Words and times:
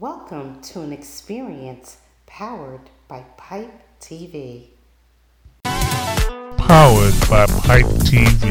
Welcome 0.00 0.62
to 0.62 0.80
an 0.80 0.94
experience 0.94 1.98
powered 2.24 2.88
by 3.06 3.22
Pipe 3.36 3.82
TV. 4.00 4.68
Powered 5.62 7.12
by 7.28 7.44
Pipe 7.44 7.84
TV. 8.08 8.50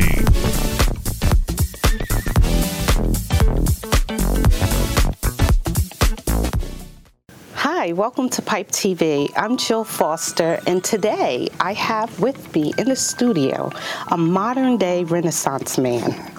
Hi, 7.55 7.93
welcome 7.93 8.29
to 8.29 8.43
Pipe 8.43 8.67
TV. 8.67 9.31
I'm 9.35 9.57
Jill 9.57 9.83
Foster, 9.83 10.59
and 10.67 10.83
today 10.83 11.49
I 11.59 11.73
have 11.73 12.19
with 12.19 12.53
me 12.53 12.73
in 12.77 12.89
the 12.89 12.95
studio 12.95 13.71
a 14.11 14.17
modern 14.17 14.77
day 14.77 15.03
Renaissance 15.03 15.79
man. 15.79 16.31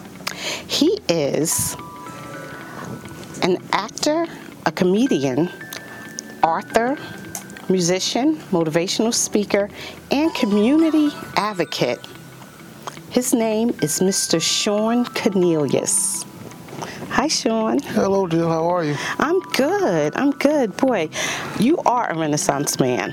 He 0.68 1.00
is 1.08 1.76
an 3.42 3.58
actor, 3.72 4.28
a 4.70 4.72
comedian, 4.72 5.50
author, 6.44 6.96
musician, 7.68 8.36
motivational 8.52 9.12
speaker, 9.12 9.68
and 10.12 10.32
community 10.36 11.10
advocate. 11.36 11.98
His 13.10 13.34
name 13.34 13.70
is 13.82 13.98
Mr. 13.98 14.40
Sean 14.40 15.04
Cornelius. 15.06 16.24
Hi, 17.08 17.26
Sean. 17.26 17.80
Hello, 17.80 18.28
Jill. 18.28 18.48
How 18.48 18.64
are 18.72 18.84
you? 18.84 18.94
I'm 19.18 19.40
good. 19.40 20.14
I'm 20.14 20.30
good. 20.30 20.76
Boy, 20.76 21.08
you 21.58 21.76
are 21.78 22.08
a 22.08 22.16
Renaissance 22.16 22.78
man. 22.78 23.10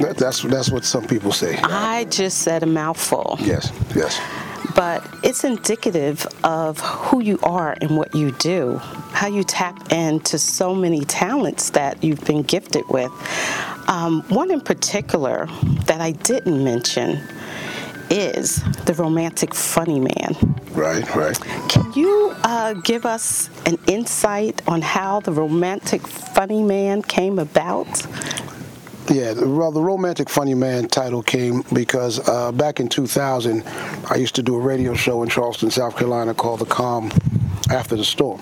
That, 0.00 0.16
that's 0.16 0.40
that's 0.42 0.70
what 0.70 0.84
some 0.86 1.06
people 1.06 1.32
say. 1.32 1.58
I 1.62 2.04
just 2.04 2.38
said 2.38 2.62
a 2.62 2.66
mouthful, 2.66 3.36
Yes, 3.40 3.70
yes. 3.94 4.18
but 4.74 5.06
it's 5.22 5.44
indicative 5.44 6.26
of 6.42 6.80
who 6.80 7.20
you 7.22 7.38
are 7.42 7.76
and 7.82 7.96
what 7.98 8.14
you 8.14 8.32
do, 8.32 8.80
how 9.14 9.28
you 9.28 9.44
tap 9.44 9.92
into 9.92 10.38
so 10.38 10.74
many 10.74 11.04
talents 11.04 11.70
that 11.70 12.02
you've 12.02 12.24
been 12.24 12.42
gifted 12.42 12.84
with. 12.88 13.12
Um, 13.88 14.22
one 14.28 14.50
in 14.50 14.60
particular 14.60 15.46
that 15.86 16.00
I 16.00 16.10
didn't 16.10 16.62
mention 16.64 17.22
is 18.10 18.62
the 18.84 18.94
romantic 18.94 19.54
funny 19.54 20.00
man. 20.00 20.36
Right, 20.72 21.14
right. 21.14 21.38
Can 21.68 21.92
you 21.94 22.34
uh, 22.42 22.74
give 22.74 23.06
us 23.06 23.50
an 23.66 23.78
insight 23.86 24.60
on 24.66 24.82
how 24.82 25.20
the 25.20 25.32
romantic 25.32 26.06
funny 26.06 26.62
man 26.62 27.00
came 27.00 27.38
about? 27.38 27.86
Yeah, 29.10 29.34
the, 29.34 29.48
well, 29.48 29.70
the 29.70 29.82
romantic 29.82 30.28
funny 30.28 30.54
man 30.54 30.88
title 30.88 31.22
came 31.22 31.62
because 31.72 32.26
uh, 32.28 32.50
back 32.50 32.80
in 32.80 32.88
2000, 32.88 33.62
I 34.10 34.16
used 34.16 34.34
to 34.34 34.42
do 34.42 34.56
a 34.56 34.60
radio 34.60 34.94
show 34.94 35.22
in 35.22 35.28
Charleston, 35.28 35.70
South 35.70 35.96
Carolina 35.96 36.34
called 36.34 36.60
The 36.60 36.66
Calm 36.66 37.12
After 37.70 37.96
the 37.96 38.04
Storm. 38.04 38.40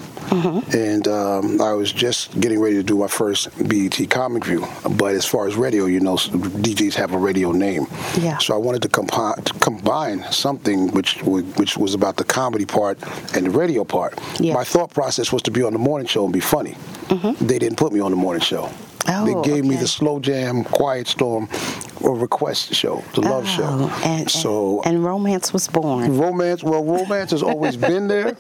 And 0.75 1.07
um, 1.09 1.61
I 1.61 1.73
was 1.73 1.93
just 1.93 2.39
getting 2.41 2.61
ready 2.61 2.77
to 2.77 2.83
do 2.83 2.97
my 2.97 3.07
first 3.09 3.49
BET 3.69 4.09
Comic 4.11 4.45
View. 4.45 4.67
But 4.97 5.15
as 5.15 5.25
far 5.27 5.47
as 5.47 5.57
radio, 5.57 5.87
you 5.87 6.01
know, 6.01 6.17
DJs 6.17 6.95
have 6.95 7.13
a 7.13 7.19
radio 7.19 7.53
name. 7.53 7.87
Yeah. 8.19 8.39
So 8.39 8.55
I 8.55 8.57
wanted 8.57 8.83
to, 8.83 8.89
compi- 8.89 9.45
to 9.45 9.53
combine 9.55 10.25
something 10.33 10.89
which 10.93 11.19
w- 11.19 11.45
which 11.57 11.77
was 11.77 11.95
about 11.95 12.17
the 12.17 12.25
comedy 12.25 12.65
part 12.67 12.99
and 13.37 13.47
the 13.47 13.51
radio 13.51 13.85
part. 13.85 14.19
Yeah. 14.41 14.55
My 14.55 14.65
thought 14.65 14.91
process 14.95 15.33
was 15.33 15.43
to 15.43 15.51
be 15.51 15.63
on 15.63 15.73
the 15.73 15.79
morning 15.79 16.07
show 16.07 16.25
and 16.25 16.33
be 16.33 16.41
funny. 16.41 16.73
Mm-hmm. 17.09 17.47
They 17.47 17.59
didn't 17.59 17.77
put 17.77 17.93
me 17.93 18.01
on 18.01 18.11
the 18.11 18.17
morning 18.17 18.43
show. 18.43 18.71
Oh, 19.09 19.27
they 19.43 19.49
gave 19.51 19.65
me 19.65 19.77
the 19.77 19.89
slow 19.89 20.21
jam, 20.21 20.63
quiet 20.65 21.09
storm, 21.09 21.49
or 22.03 22.17
request 22.17 22.75
show, 22.75 23.03
the 23.15 23.21
love 23.23 23.47
show. 23.49 23.63
Oh, 23.65 24.03
and, 24.05 24.31
so 24.31 24.81
and, 24.85 24.97
and 24.97 25.05
romance 25.05 25.53
was 25.53 25.69
born. 25.69 26.17
romance, 26.19 26.63
well, 26.63 26.85
romance 26.85 27.31
has 27.31 27.43
always 27.43 27.77
been 27.89 28.09
there, 28.09 28.37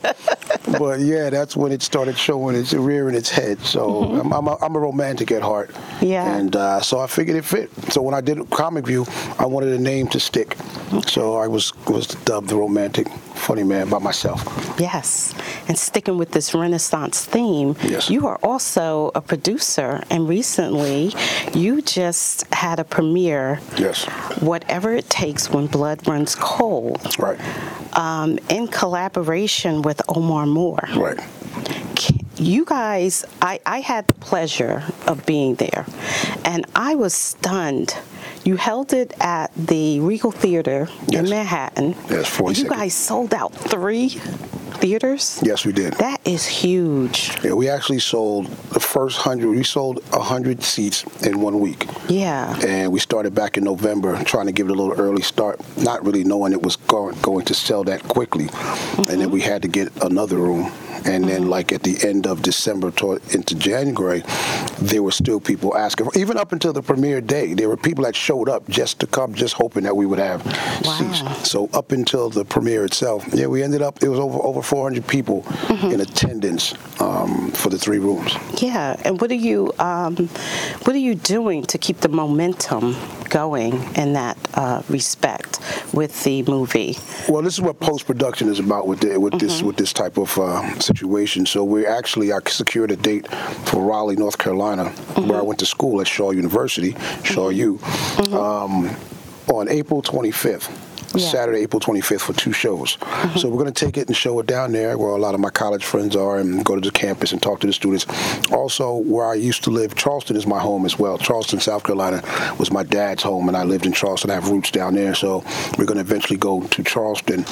but 0.79 1.01
yeah, 1.01 1.31
that's 1.31 1.57
when 1.57 1.73
it 1.73 1.83
started 1.83 2.17
showing 2.19 2.57
its 2.57 2.73
rearing 2.75 3.15
its 3.15 3.29
head. 3.31 3.61
So 3.61 4.05
I'm, 4.21 4.33
I'm, 4.33 4.47
a, 4.49 4.57
I'm 4.61 4.75
a 4.75 4.79
romantic 4.79 5.31
at 5.33 5.43
heart. 5.43 5.71
Mm-hmm. 5.71 6.07
Yeah. 6.07 6.37
And 6.37 6.57
uh, 6.57 6.81
so 6.81 6.99
I 7.01 7.07
figured 7.07 7.37
it 7.37 7.45
fit. 7.45 7.71
So 7.93 8.03
when 8.03 8.15
I 8.15 8.21
did 8.21 8.49
Comic 8.51 8.87
View, 8.87 9.07
I 9.39 9.47
wanted 9.47 9.71
a 9.73 9.79
name 9.79 10.09
to 10.09 10.21
stick. 10.21 10.57
So 11.07 11.37
I 11.37 11.47
was 11.47 11.73
was 11.87 12.07
dubbed 12.25 12.49
the 12.49 12.56
romantic 12.56 13.09
funny 13.34 13.65
man 13.65 13.89
by 13.89 13.99
myself. 13.99 14.43
Yes. 14.78 15.34
And 15.69 15.77
sticking 15.78 16.17
with 16.17 16.31
this 16.33 16.55
Renaissance 16.55 17.25
theme, 17.25 17.75
Yes. 17.83 18.09
you 18.11 18.27
are 18.27 18.39
also 18.43 19.11
a 19.15 19.21
producer, 19.21 20.03
and 20.11 20.28
recently 20.28 21.12
you 21.55 21.83
just 21.83 22.47
had 22.55 22.78
a 22.78 22.84
premiere, 22.84 23.52
Yes. 23.77 24.05
Whatever 24.41 24.95
It 24.95 25.09
Takes 25.11 25.51
When 25.51 25.67
Blood 25.67 26.07
Runs 26.09 26.35
Cold, 26.35 27.01
Right. 27.19 27.39
um, 27.97 28.39
in 28.49 28.69
collaboration 28.69 29.83
with 29.83 30.01
Omar 30.09 30.47
Moore. 30.47 30.89
Right. 30.97 31.19
you 32.37 32.65
guys, 32.65 33.25
I, 33.41 33.61
I 33.67 33.81
had 33.81 34.07
the 34.09 34.15
pleasure 34.15 34.83
of 35.07 35.25
being 35.27 35.55
there, 35.57 35.85
and 36.45 36.67
I 36.75 36.95
was 36.95 37.15
stunned. 37.15 37.95
You 38.45 38.57
held 38.57 38.93
it 38.93 39.13
at 39.21 39.53
the 39.55 40.01
Regal 40.01 40.33
Theater 40.33 40.89
in 41.13 41.29
Manhattan. 41.31 41.95
Yes, 42.11 42.41
and 42.41 42.59
you 42.59 42.65
42nd. 42.65 42.69
guys 42.69 42.95
sold 42.95 43.33
out 43.34 43.55
three 43.55 44.19
theaters. 44.82 45.38
Yes, 45.44 45.65
we 45.65 45.72
did. 45.72 45.94
That 45.94 46.20
is 46.26 46.44
huge. 46.44 47.31
Yeah, 47.44 47.53
we 47.53 47.69
actually 47.69 48.00
sold 48.00 48.47
the 48.75 48.81
first 48.81 49.16
hundred. 49.19 49.50
We 49.50 49.62
sold 49.62 50.03
hundred 50.12 50.62
seats 50.65 51.04
in 51.25 51.41
one 51.41 51.60
week. 51.60 51.87
Yeah. 52.09 52.59
and 52.66 52.91
we 52.92 52.98
started 52.98 53.32
back 53.34 53.56
in 53.56 53.62
November, 53.65 54.21
trying 54.25 54.47
to 54.47 54.53
give 54.53 54.66
it 54.69 54.71
a 54.71 54.75
little 54.75 54.92
early 55.00 55.22
start, 55.22 55.60
not 55.78 56.04
really 56.04 56.25
knowing 56.25 56.53
it 56.53 56.62
was 56.62 56.75
going, 56.76 57.19
going 57.22 57.44
to 57.47 57.54
sell 57.54 57.84
that 57.84 58.03
quickly. 58.03 58.48
And 59.09 59.21
then 59.21 59.31
we 59.31 59.41
had 59.41 59.62
to 59.62 59.69
get 59.69 59.88
another 60.03 60.37
room. 60.37 60.71
And 61.05 61.25
then, 61.25 61.49
like 61.49 61.73
at 61.73 61.83
the 61.83 61.97
end 62.07 62.27
of 62.27 62.43
December 62.43 62.91
toward, 62.91 63.23
into 63.35 63.55
January, 63.55 64.23
there 64.81 65.03
were 65.03 65.11
still 65.11 65.41
people 65.41 65.77
asking. 65.77 66.09
Even 66.17 66.37
up 66.37 66.53
until 66.53 66.73
the 66.73 66.83
premiere 66.83 67.21
day, 67.21 67.55
there 67.55 67.69
were 67.69 67.77
people 67.77 68.05
that 68.05 68.15
showed 68.17 68.49
up 68.49 68.69
just 68.69 69.01
to 69.01 69.07
come, 69.07 69.35
just 69.35 69.55
hoping 69.55 69.83
that 69.85 69.97
we 69.97 70.07
would 70.07 70.19
have 70.19 70.45
Wow. 70.85 70.99
seats. 70.99 71.51
So 71.51 71.69
up 71.73 71.93
until 71.93 72.31
the 72.31 72.45
premiere 72.45 72.85
itself, 72.85 73.25
yeah, 73.33 73.47
we 73.47 73.63
ended 73.63 73.83
up. 73.83 74.03
It 74.03 74.09
was 74.09 74.19
over 74.19 74.39
over 74.41 74.63
400 74.63 75.07
people 75.07 75.45
in 75.83 76.01
attendance 76.01 76.75
um, 77.01 77.51
for 77.53 77.69
the 77.71 77.79
three 77.79 77.99
rooms. 77.99 78.34
Yeah. 78.61 78.97
And 79.05 79.21
what 79.21 79.31
are 79.31 79.34
you 79.34 79.73
um, 79.79 80.29
what 80.84 80.95
are 80.97 80.99
you 81.09 81.15
doing 81.15 81.63
to 81.65 81.79
keep 81.79 81.99
the 82.01 82.09
momentum 82.09 82.97
going 83.29 83.83
in 83.97 84.13
that 84.13 84.37
uh, 84.55 84.83
respect 84.89 85.59
with 85.92 86.22
the 86.25 86.42
movie? 86.42 86.97
Well, 87.28 87.42
this 87.42 87.54
is 87.54 87.60
what 87.60 87.80
post 87.80 88.06
production 88.06 88.48
is 88.48 88.58
about 88.58 88.86
with 88.86 89.00
the, 89.00 89.19
with 89.19 89.38
this 89.38 89.62
with 89.62 89.76
this 89.76 89.92
type 89.92 90.16
of 90.19 90.36
uh, 90.38 90.78
situation. 90.78 91.47
So 91.47 91.64
we 91.64 91.86
actually 91.86 92.32
I 92.32 92.38
secured 92.47 92.91
a 92.91 92.97
date 92.97 93.28
for 93.64 93.82
Raleigh, 93.84 94.16
North 94.16 94.38
Carolina, 94.38 94.91
where 95.26 95.38
I 95.38 95.42
went 95.42 95.58
to 95.60 95.66
school 95.66 96.00
at 96.00 96.08
Shaw 96.08 96.30
University, 96.30 96.97
Shaw 97.25 97.50
U, 97.50 97.78
um, 98.32 98.94
on 99.48 99.69
April 99.69 100.03
25th. 100.03 100.91
Yeah. 101.15 101.28
Saturday, 101.28 101.61
April 101.61 101.81
25th 101.81 102.21
for 102.21 102.33
two 102.33 102.53
shows. 102.53 102.97
Mm-hmm. 102.97 103.39
So 103.39 103.49
we're 103.49 103.59
going 103.59 103.73
to 103.73 103.84
take 103.84 103.97
it 103.97 104.09
and 104.09 104.17
show 104.17 104.39
it 104.41 104.47
down 104.47 104.73
there 104.73 104.97
where 104.97 105.11
a 105.11 105.19
lot 105.19 105.34
of 105.34 105.41
my 105.41 105.50
college 105.50 105.84
friends 105.84 106.17
are 106.17 106.39
and 106.39 106.65
go 106.65 106.75
to 106.75 106.81
the 106.81 106.91
campus 106.91 107.33
and 107.33 107.43
talk 107.43 107.61
to 107.61 107.67
the 107.67 107.73
students. 107.73 108.06
Also, 108.53 108.97
where 108.97 109.27
I 109.27 109.34
used 109.34 109.65
to 109.65 109.71
live, 109.71 109.95
Charleston 109.95 110.37
is 110.37 110.47
my 110.47 110.59
home 110.59 110.84
as 110.84 110.99
well. 110.99 111.19
Charleston, 111.19 111.61
South 111.61 111.84
Carolina 111.84 112.22
was 112.59 112.71
my 112.71 112.83
dad's 112.83 113.22
home 113.22 113.49
and 113.49 113.56
I 113.56 113.65
lived 113.65 113.87
in 113.87 113.93
Charleston. 113.93 114.31
I 114.31 114.34
have 114.34 114.49
roots 114.51 114.71
down 114.71 114.95
there. 114.95 115.15
So 115.15 115.45
we're 115.78 115.87
going 115.87 115.99
to 115.99 116.05
eventually 116.05 116.39
go 116.39 116.62
to 116.62 116.83
Charleston 116.83 117.45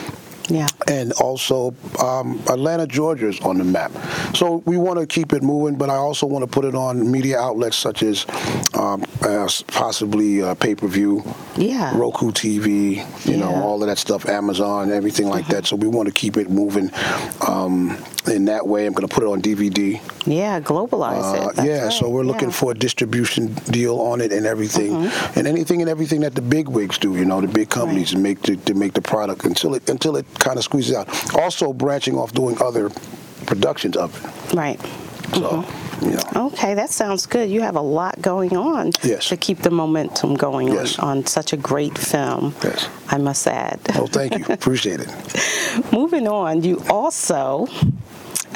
Yeah. 0.50 0.66
and 0.88 1.12
also 1.14 1.74
um, 2.02 2.40
Atlanta, 2.48 2.86
Georgia 2.86 3.28
is 3.28 3.40
on 3.40 3.58
the 3.58 3.64
map. 3.64 3.92
So 4.36 4.62
we 4.66 4.76
want 4.76 4.98
to 4.98 5.06
keep 5.06 5.32
it 5.32 5.42
moving, 5.42 5.76
but 5.76 5.90
I 5.90 5.94
also 5.96 6.26
want 6.26 6.42
to 6.42 6.46
put 6.50 6.64
it 6.64 6.74
on 6.74 7.10
media 7.10 7.38
outlets 7.38 7.76
such 7.76 8.02
as 8.02 8.26
um, 8.74 9.04
uh, 9.22 9.48
possibly 9.68 10.42
uh, 10.42 10.54
pay-per-view, 10.56 11.22
Yeah. 11.56 11.96
Roku 11.96 12.30
TV, 12.32 12.96
you 13.26 13.36
know, 13.36 13.50
Yeah. 13.50 13.52
Mm-hmm. 13.52 13.62
all 13.62 13.82
of 13.82 13.88
that 13.88 13.98
stuff, 13.98 14.28
Amazon, 14.28 14.90
everything 14.92 15.28
like 15.28 15.46
that. 15.48 15.66
So 15.66 15.76
we 15.76 15.86
want 15.88 16.06
to 16.08 16.12
keep 16.14 16.36
it 16.36 16.50
moving 16.50 16.90
um, 17.46 17.96
in 18.30 18.44
that 18.46 18.66
way. 18.66 18.86
I'm 18.86 18.92
going 18.92 19.06
to 19.08 19.14
put 19.14 19.24
it 19.24 19.26
on 19.28 19.40
DVD. 19.42 20.00
Yeah. 20.26 20.60
Globalize 20.60 21.22
Uh, 21.22 21.48
it. 21.50 21.56
That's 21.56 21.68
yeah, 21.68 21.84
right. 21.84 21.92
so 21.92 22.08
we're 22.08 22.24
looking 22.24 22.48
Yeah. 22.48 22.54
for 22.54 22.70
a 22.72 22.74
distribution 22.74 23.54
deal 23.70 24.00
on 24.00 24.20
it 24.20 24.32
and 24.32 24.46
everything, 24.46 24.92
Mm-hmm. 24.92 25.38
and 25.38 25.46
anything 25.48 25.80
and 25.82 25.90
everything 25.90 26.20
that 26.20 26.34
the 26.34 26.42
big 26.42 26.68
wigs 26.68 26.98
do. 26.98 27.16
You 27.16 27.24
know, 27.24 27.40
the 27.40 27.48
big 27.48 27.68
companies 27.68 28.14
Right. 28.14 28.22
make 28.22 28.42
the, 28.42 28.56
to 28.56 28.74
make 28.74 28.92
the 28.94 29.02
product 29.02 29.44
until 29.44 29.74
it 29.74 29.88
until 29.90 30.16
it 30.16 30.26
kind 30.38 30.56
of 30.58 30.64
squeezes 30.64 30.94
out. 30.96 31.08
Also, 31.34 31.72
branching 31.72 32.16
off 32.16 32.32
doing 32.32 32.56
other 32.62 32.90
productions 33.46 33.96
of 33.96 34.10
it. 34.14 34.54
Right. 34.54 34.80
So, 35.34 35.64
you 36.02 36.10
know, 36.10 36.46
Okay, 36.52 36.74
that 36.74 36.90
sounds 36.90 37.24
good. 37.26 37.48
You 37.50 37.60
have 37.60 37.76
a 37.76 37.80
lot 37.80 38.20
going 38.20 38.56
on 38.56 38.92
Yes. 39.04 39.28
to 39.28 39.36
keep 39.36 39.62
the 39.62 39.70
momentum 39.70 40.34
going 40.34 40.68
Yes. 40.68 40.98
on, 40.98 41.18
on 41.18 41.26
such 41.26 41.52
a 41.52 41.56
great 41.56 41.96
film. 41.96 42.52
Yes. 42.64 42.88
I 43.10 43.18
must 43.18 43.46
add. 43.46 43.78
oh, 43.94 44.06
thank 44.06 44.36
you, 44.36 44.44
appreciate 44.48 44.98
it. 45.00 45.08
Moving 45.92 46.26
on, 46.26 46.64
you 46.64 46.82
also, 46.90 47.68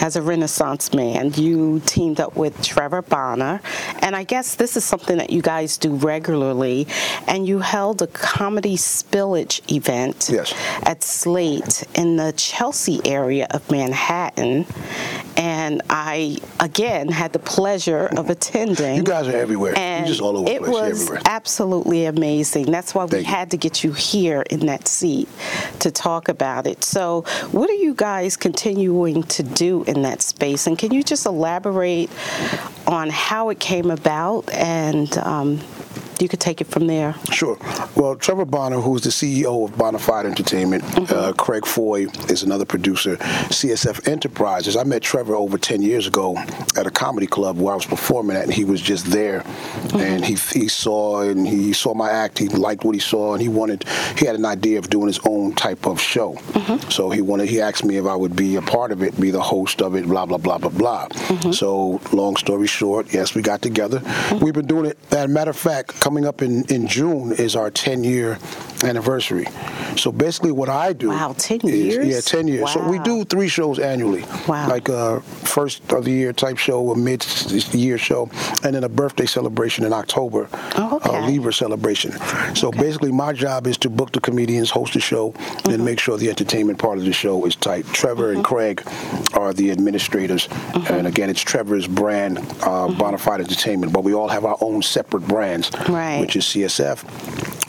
as 0.01 0.17
a 0.17 0.23
Renaissance 0.23 0.93
man, 0.93 1.33
you 1.35 1.81
teamed 1.87 2.21
up 2.21 2.37
with 2.37 2.61
Trevor 2.63 3.03
Bonner, 3.03 3.61
and 4.01 4.15
I 4.17 4.25
guess 4.25 4.55
this 4.57 4.77
is 4.77 4.85
something 4.85 5.17
that 5.19 5.31
you 5.31 5.41
guys 5.43 5.77
do 5.79 5.95
regularly, 5.95 6.87
and 7.27 7.47
you 7.47 7.61
held 7.61 8.03
a 8.03 8.07
comedy 8.09 8.77
spillage 8.77 9.61
event 9.73 10.29
Yes. 10.33 10.53
at 10.83 11.03
Slate 11.03 11.85
in 11.95 12.17
the 12.17 12.33
Chelsea 12.33 13.01
area 13.05 13.47
of 13.51 13.71
Manhattan. 13.71 14.67
And 15.37 15.83
I 15.91 16.39
again 16.61 17.09
had 17.09 17.33
the 17.33 17.39
pleasure 17.39 18.07
of 18.17 18.31
attending. 18.31 18.97
You 18.97 19.03
guys 19.03 19.27
are 19.29 19.37
everywhere. 19.37 19.75
And 19.77 20.07
You're 20.07 20.09
just 20.09 20.21
all 20.21 20.37
over 20.37 20.45
the 20.49 20.55
it 20.55 20.63
place. 20.63 20.73
You're 20.73 20.83
was 20.91 21.03
everywhere. 21.03 21.23
absolutely 21.27 22.05
amazing. 22.07 22.71
That's 22.71 22.95
why 22.95 23.05
we 23.05 23.19
you. 23.19 23.25
had 23.25 23.51
to 23.53 23.57
get 23.57 23.83
you 23.85 23.93
here 23.93 24.43
in 24.51 24.67
that 24.67 24.87
seat 24.89 25.29
to 25.81 25.91
talk 25.91 26.29
about 26.29 26.67
it. 26.67 26.85
So, 26.85 27.23
what 27.51 27.69
are 27.71 27.75
you 27.75 27.95
guys 27.95 28.37
continuing 28.37 29.23
to 29.25 29.43
do 29.43 29.85
in 29.85 30.03
that 30.03 30.23
space? 30.23 30.67
And 30.67 30.79
can 30.79 30.93
you 30.93 31.03
just 31.03 31.27
elaborate 31.27 32.11
on 32.87 33.11
how 33.11 33.51
it 33.51 33.61
came 33.61 33.91
about? 33.91 34.49
And 34.53 35.17
um, 35.19 35.61
you 36.25 36.29
could 36.29 36.41
take 36.41 36.61
it 36.61 36.67
from 36.67 36.87
there. 36.87 37.15
Sure. 37.31 37.59
Well, 37.95 38.17
Trevor 38.17 38.47
Bonner, 38.47 38.81
who's 38.81 39.03
the 39.03 39.11
CEO 39.11 39.69
of 39.69 39.77
Bonafide 39.77 40.25
Entertainment, 40.25 40.83
uh, 40.83 40.87
mm-hmm. 40.89 41.33
Craig 41.37 41.67
Foy 41.67 42.07
is 42.29 42.43
another 42.43 42.65
producer, 42.65 43.17
CSF 43.17 44.09
Enterprises. 44.09 44.75
I 44.75 44.85
met 44.85 45.03
Trevor 45.03 45.37
over 45.37 45.59
10 45.59 45.83
years 45.83 46.07
ago 46.07 46.37
at 46.77 46.87
a 46.87 46.91
comedy 46.91 47.27
club 47.27 47.59
where 47.59 47.73
I 47.73 47.77
was 47.77 47.87
performing 47.87 48.37
at, 48.37 48.45
and 48.45 48.53
he 48.53 48.65
was 48.65 48.81
just 48.81 49.07
there. 49.07 49.41
Mm-hmm. 49.41 49.97
And 49.99 50.25
he, 50.25 50.35
he 50.59 50.69
saw 50.69 51.21
and 51.21 51.47
he 51.47 51.73
saw 51.73 51.95
my 51.95 52.11
act. 52.11 52.39
He 52.39 52.49
liked 52.49 52.85
what 52.85 52.95
he 52.95 53.01
saw, 53.01 53.35
and 53.35 53.43
he 53.43 53.49
wanted, 53.49 53.85
he 54.17 54.27
had 54.27 54.35
an 54.37 54.47
idea 54.47 54.79
of 54.79 54.89
doing 54.89 55.07
his 55.07 55.21
own 55.27 55.55
type 55.55 55.87
of 55.87 56.01
show. 56.01 56.35
Mm-hmm. 56.35 56.91
So 56.91 57.11
he 57.11 57.21
wanted, 57.21 57.49
he 57.49 57.61
asked 57.61 57.85
me 57.85 57.99
if 57.99 58.07
I 58.07 58.17
would 58.17 58.35
be 58.35 58.57
a 58.57 58.63
part 58.63 58.93
of 58.93 59.03
it, 59.03 59.21
be 59.21 59.31
the 59.31 59.43
host 59.43 59.83
of 59.83 59.95
it, 59.95 60.07
blah, 60.07 60.25
blah, 60.25 60.39
blah, 60.39 60.59
blah, 60.59 60.71
blah. 60.71 61.09
So, 61.51 62.01
long 62.13 62.37
story 62.37 62.67
short, 62.67 63.13
yes, 63.13 63.35
we 63.35 63.43
got 63.43 63.61
together. 63.61 64.01
We've 64.41 64.55
been 64.55 64.67
doing 64.67 64.87
it. 64.87 64.99
As 65.11 65.25
a 65.25 65.29
matter 65.29 65.51
of 65.51 65.57
fact, 65.57 66.01
coming 66.01 66.14
up 66.25 66.41
in, 66.43 66.65
in 66.67 66.87
June 66.87 67.33
is 67.33 67.57
our 67.57 67.71
10 67.71 68.05
year 68.05 68.39
anniversary. 68.85 69.47
So 69.97 70.11
basically, 70.13 70.53
what 70.53 70.69
I 70.69 70.93
do. 70.93 71.09
Wow, 71.09 71.35
10 71.39 71.61
is- 71.65 71.71
years? 71.71 72.07
Yeah, 72.07 72.21
10 72.21 72.49
years. 72.49 72.73
So 72.73 72.89
we 72.89 72.99
do 73.01 73.25
three 73.25 73.49
shows 73.49 73.79
annually. 73.79 74.23
Wow. 74.47 74.69
Like 74.69 74.89
a 74.89 75.21
first 75.21 75.93
of 75.93 76.05
the 76.05 76.11
year 76.11 76.33
type 76.33 76.59
show, 76.59 76.91
a 76.93 76.97
mid 76.97 77.25
year 77.75 77.99
show, 77.99 78.29
and 78.63 78.75
then 78.75 78.85
a 78.85 78.89
birthday 78.89 79.27
celebration 79.27 79.85
in 79.85 79.93
October. 79.93 80.49
Oh, 80.77 80.97
okay. 81.05 81.19
A 81.19 81.27
Libra 81.27 81.53
celebration. 81.53 82.13
So 82.55 82.71
basically, 82.71 83.13
my 83.13 83.33
job 83.33 83.67
is 83.67 83.77
to 83.79 83.91
book 83.91 84.13
the 84.13 84.21
comedians, 84.21 84.71
host 84.71 84.95
the 84.95 85.01
show, 85.01 85.33
Mm-hmm. 85.35 85.71
and 85.71 85.85
make 85.85 85.99
sure 86.01 86.17
the 86.19 86.29
entertainment 86.29 86.79
part 86.79 86.99
of 86.99 87.05
the 87.05 87.13
show 87.13 87.45
is 87.47 87.57
tight. 87.57 87.87
Trevor 87.93 88.33
and 88.33 88.45
Craig 88.45 88.83
are 89.35 89.53
the 89.55 89.71
administrators. 89.71 90.47
Mm-hmm. 90.49 90.93
And 90.95 91.07
again, 91.07 91.31
it's 91.31 91.41
Trevor's 91.41 91.87
brand, 91.87 92.39
uh, 92.39 92.89
Bonafide 92.89 93.41
Entertainment, 93.41 93.93
but 93.93 94.05
we 94.05 94.13
all 94.15 94.29
have 94.29 94.45
our 94.45 94.57
own 94.61 94.83
separate 94.83 95.27
brands, 95.27 95.71
Right. 95.95 96.21
which 96.21 96.37
is 96.37 96.45
CSF. 96.45 97.05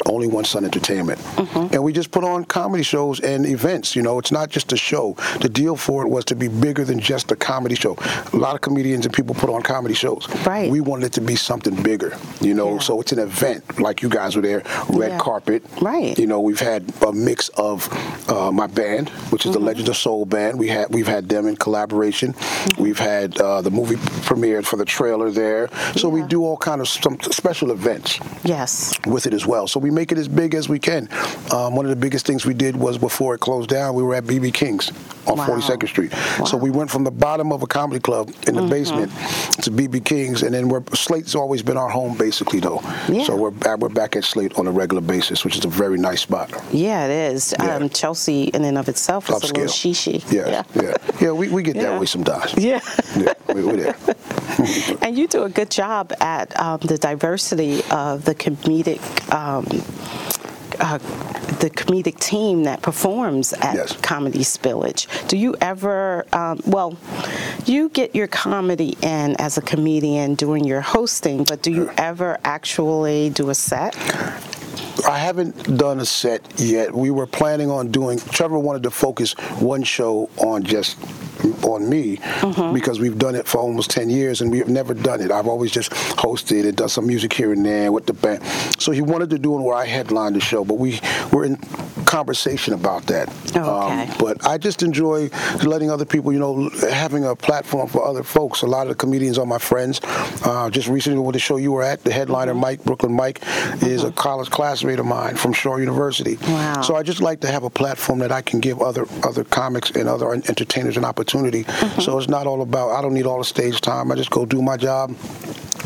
Only 0.07 0.27
One 0.27 0.45
Sun 0.45 0.65
Entertainment. 0.65 1.19
Mm-hmm. 1.19 1.73
And 1.73 1.83
we 1.83 1.91
just 1.91 2.11
put 2.11 2.23
on 2.23 2.45
comedy 2.45 2.83
shows 2.83 3.19
and 3.21 3.43
events. 3.45 3.95
You 3.95 4.03
know, 4.03 4.19
it's 4.19 4.31
not 4.31 4.49
just 4.51 4.71
a 4.71 4.77
show. 4.77 5.15
The 5.41 5.49
deal 5.49 5.75
for 5.75 6.03
it 6.05 6.09
was 6.09 6.23
to 6.25 6.35
be 6.35 6.47
bigger 6.47 6.85
than 6.85 6.99
just 6.99 7.31
a 7.31 7.35
comedy 7.35 7.73
show. 7.73 7.97
A 8.31 8.35
lot 8.37 8.53
of 8.53 8.61
comedians 8.61 9.05
and 9.07 9.13
people 9.13 9.33
put 9.33 9.49
on 9.49 9.63
comedy 9.63 9.95
shows. 9.95 10.27
Right. 10.45 10.69
We 10.69 10.79
wanted 10.79 11.07
it 11.07 11.13
to 11.13 11.21
be 11.21 11.35
something 11.35 11.81
bigger, 11.81 12.15
you 12.39 12.53
know, 12.53 12.73
Yeah. 12.75 12.79
so 12.81 13.01
it's 13.01 13.13
an 13.13 13.19
event. 13.19 13.79
Like 13.79 14.03
you 14.03 14.09
guys 14.09 14.35
were 14.35 14.43
there, 14.43 14.61
red 14.89 15.11
Yeah. 15.13 15.17
carpet. 15.17 15.63
Right. 15.81 16.17
You 16.19 16.27
know, 16.27 16.39
we've 16.39 16.59
had 16.59 16.83
a 17.05 17.11
mix 17.11 17.49
of 17.49 17.89
uh, 18.29 18.51
my 18.51 18.67
band, 18.67 19.09
which 19.31 19.45
is 19.47 19.51
Mm-hmm. 19.51 19.59
the 19.59 19.65
Legends 19.65 19.89
of 19.89 19.97
Soul 19.97 20.25
band. 20.25 20.59
We 20.59 20.67
had 20.67 20.93
we've 20.93 21.07
had 21.07 21.29
them 21.29 21.47
in 21.47 21.55
collaboration. 21.55 22.33
Mm-hmm. 22.33 22.83
We've 22.83 22.99
had 22.99 23.39
uh, 23.41 23.61
the 23.61 23.71
movie 23.71 23.95
premiered 23.95 24.65
for 24.65 24.75
the 24.77 24.85
trailer 24.85 25.31
there. 25.31 25.67
So 25.95 26.09
we 26.09 26.21
do 26.21 26.43
all 26.43 26.57
kind 26.57 26.79
of 26.79 26.87
some 26.87 27.19
special 27.21 27.71
events 27.71 28.14
Yes. 28.43 28.93
with 29.05 29.25
it 29.27 29.33
as 29.33 29.45
well. 29.45 29.67
So 29.67 29.79
we 29.79 29.91
make 29.91 30.11
it 30.11 30.17
as 30.17 30.27
big 30.27 30.53
as 30.55 30.67
we 30.69 30.79
can. 30.79 31.07
Um, 31.51 31.75
one 31.75 31.85
of 31.85 31.89
the 31.89 31.95
biggest 31.95 32.25
things 32.25 32.45
we 32.45 32.53
did 32.53 32.75
was 32.75 32.97
before 32.97 33.35
it 33.35 33.39
closed 33.39 33.69
down, 33.69 33.95
we 33.95 34.03
were 34.03 34.15
at 34.15 34.23
BB 34.25 34.53
King's 34.53 34.91
on 35.27 35.37
Wow. 35.37 35.47
42nd 35.47 35.87
Street. 35.87 36.11
So 36.47 36.55
we 36.57 36.69
went 36.69 36.89
from 36.91 37.03
the 37.03 37.11
bottom 37.11 37.51
of 37.51 37.63
a 37.63 37.67
comedy 37.67 37.99
club 37.99 38.31
in 38.47 38.55
the 38.55 38.61
basement 38.63 39.11
to 39.63 39.71
BB 39.71 40.05
King's, 40.05 40.43
and 40.43 40.53
then 40.53 40.69
we're, 40.69 40.83
Slate's 40.93 41.33
always 41.35 41.63
been 41.63 41.77
our 41.77 41.89
home, 41.89 42.15
basically, 42.17 42.59
though. 42.59 42.81
Yeah. 43.09 43.23
So 43.23 43.35
we're 43.35 43.51
back, 43.51 43.79
we're 43.79 43.89
back 43.89 44.15
at 44.15 44.23
Slate 44.23 44.57
on 44.59 44.67
a 44.67 44.71
regular 44.71 45.01
basis, 45.01 45.43
which 45.43 45.57
is 45.57 45.65
a 45.65 45.69
very 45.69 45.97
nice 45.97 46.21
spot. 46.21 46.51
Yeah, 46.71 47.05
it 47.07 47.33
is. 47.33 47.53
Yeah. 47.59 47.75
Um, 47.75 47.89
Chelsea, 47.89 48.43
in 48.45 48.63
and 48.63 48.77
of 48.77 48.87
itself, 48.89 49.29
is 49.29 49.35
a 49.35 49.39
little 49.47 49.63
Upscale. 49.63 50.21
shishi. 50.21 50.31
Yeah, 50.31 50.63
yeah, 50.75 50.93
yeah. 51.19 51.31
we, 51.31 51.49
we 51.49 51.63
get 51.63 51.75
Yeah. 51.75 51.83
that 51.91 51.99
way 51.99 52.05
sometimes. 52.05 52.53
Yeah. 52.57 52.79
yeah 53.17 53.33
we, 53.53 53.63
we're 53.63 53.77
there. 53.77 53.95
And 55.01 55.17
you 55.17 55.27
do 55.27 55.43
a 55.43 55.49
good 55.49 55.69
job 55.69 56.13
at 56.21 56.57
um, 56.59 56.79
the 56.79 56.97
diversity 56.97 57.81
of 57.91 58.04
the 58.17 58.35
comedic. 58.35 59.01
Um, 59.33 59.65
uh, 60.79 60.97
the 61.59 61.69
comedic 61.69 62.19
team 62.19 62.63
that 62.63 62.81
performs 62.81 63.53
at 63.53 63.75
Yes. 63.75 63.95
Comedy 64.01 64.39
Spillage. 64.39 65.07
Do 65.29 65.37
you 65.37 65.55
ever, 65.61 66.25
um, 66.33 66.59
well, 66.65 66.97
you 67.65 67.87
get 67.89 68.13
your 68.13 68.27
comedy 68.27 68.97
in 69.01 69.35
as 69.39 69.57
a 69.57 69.61
comedian 69.61 70.35
doing 70.35 70.65
your 70.65 70.81
hosting, 70.81 71.43
but 71.45 71.61
do 71.61 71.71
you 71.71 71.89
ever 71.97 72.37
actually 72.43 73.29
do 73.29 73.49
a 73.49 73.55
set? 73.55 73.95
I 75.07 75.17
haven't 75.19 75.77
done 75.77 75.99
a 75.99 76.05
set 76.05 76.41
yet. 76.57 76.93
We 76.93 77.09
were 77.11 77.27
planning 77.27 77.69
on 77.69 77.91
doing. 77.91 78.17
Trevor 78.19 78.59
wanted 78.59 78.83
to 78.83 78.91
focus 78.91 79.33
one 79.59 79.83
show 79.83 80.29
on 80.37 80.63
just 80.63 80.97
on 81.63 81.89
me 81.89 82.17
because 82.73 82.99
we've 82.99 83.17
done 83.17 83.35
it 83.35 83.47
for 83.47 83.59
almost 83.59 83.89
10 83.91 84.09
years 84.09 84.41
and 84.41 84.51
we've 84.51 84.67
never 84.67 84.93
done 84.93 85.21
it. 85.21 85.31
I've 85.31 85.47
always 85.47 85.71
just 85.71 85.91
hosted 85.91 86.67
and 86.67 86.75
done 86.75 86.89
some 86.89 87.07
music 87.07 87.33
here 87.33 87.51
and 87.51 87.65
there 87.65 87.91
with 87.91 88.05
the 88.05 88.13
band. 88.13 88.43
So 88.79 88.91
he 88.91 89.01
wanted 89.01 89.29
to 89.31 89.39
do 89.39 89.57
it 89.57 89.61
where 89.61 89.75
I 89.75 89.85
headlined 89.85 90.35
the 90.35 90.41
show, 90.41 90.63
but 90.63 90.75
we 90.75 90.99
were 91.31 91.45
in 91.45 91.57
conversation 92.05 92.73
about 92.73 93.05
that. 93.07 93.33
Oh, 93.55 93.87
okay. 93.87 94.13
but 94.19 94.45
I 94.45 94.57
just 94.57 94.83
enjoy 94.83 95.29
letting 95.63 95.89
other 95.89 96.05
people, 96.05 96.31
you 96.31 96.39
know, 96.39 96.69
having 96.91 97.25
a 97.25 97.35
platform 97.35 97.87
for 97.87 98.05
other 98.05 98.23
folks. 98.23 98.61
A 98.61 98.67
lot 98.67 98.83
of 98.83 98.89
the 98.89 98.95
comedians 98.95 99.37
are 99.37 99.45
my 99.45 99.57
friends. 99.57 99.99
Uh, 100.43 100.69
just 100.69 100.87
recently 100.87 101.19
with 101.19 101.33
the 101.33 101.39
show 101.39 101.57
you 101.57 101.71
were 101.71 101.83
at, 101.83 102.03
the 102.03 102.11
headliner 102.11 102.45
Mm-hmm. 102.55 102.61
Mike, 102.61 102.83
Brooklyn 102.83 103.13
Mike, 103.13 103.41
is 103.81 104.03
a 104.03 104.11
college 104.11 104.49
classmate 104.49 104.99
of 104.99 105.05
mine 105.05 105.35
from 105.35 105.53
Shaw 105.53 105.77
University. 105.77 106.37
Wow. 106.47 106.81
So 106.81 106.95
I 106.95 107.03
just 107.03 107.21
like 107.21 107.41
to 107.41 107.47
have 107.47 107.63
a 107.63 107.69
platform 107.69 108.19
that 108.19 108.31
I 108.31 108.41
can 108.41 108.59
give 108.59 108.81
other 108.81 109.05
other 109.23 109.43
comics 109.43 109.91
and 109.91 110.07
other 110.07 110.31
entertainers 110.31 110.97
an 110.97 111.05
opportunity. 111.05 111.24
Mm-hmm. 111.25 112.01
So 112.01 112.17
it's 112.17 112.27
not 112.29 112.47
all 112.47 112.61
about 112.61 112.91
I 112.91 113.01
don't 113.01 113.13
need 113.13 113.25
all 113.25 113.39
the 113.39 113.45
stage 113.45 113.81
time. 113.81 114.11
I 114.11 114.15
just 114.15 114.31
go 114.31 114.45
do 114.45 114.61
my 114.61 114.77
job, 114.77 115.15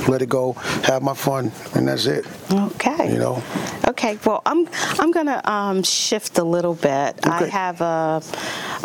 let 0.08 0.22
it 0.22 0.30
go, 0.30 0.54
have 0.84 1.02
my 1.02 1.14
fun, 1.14 1.52
and 1.76 1.88
that's 1.88 2.06
it. 2.06 2.26
Okay. 2.52 3.12
You 3.12 3.20
know. 3.20 3.44
Okay. 3.88 4.18
Well, 4.26 4.42
I'm 4.46 4.68
I'm 5.00 5.12
gonna 5.12 5.42
um, 5.46 5.84
shift 5.84 6.38
a 6.38 6.44
little 6.44 6.76
bit. 6.76 7.18
Okay. 7.26 7.46
I 7.46 7.48
have 7.48 7.82
a 7.82 8.22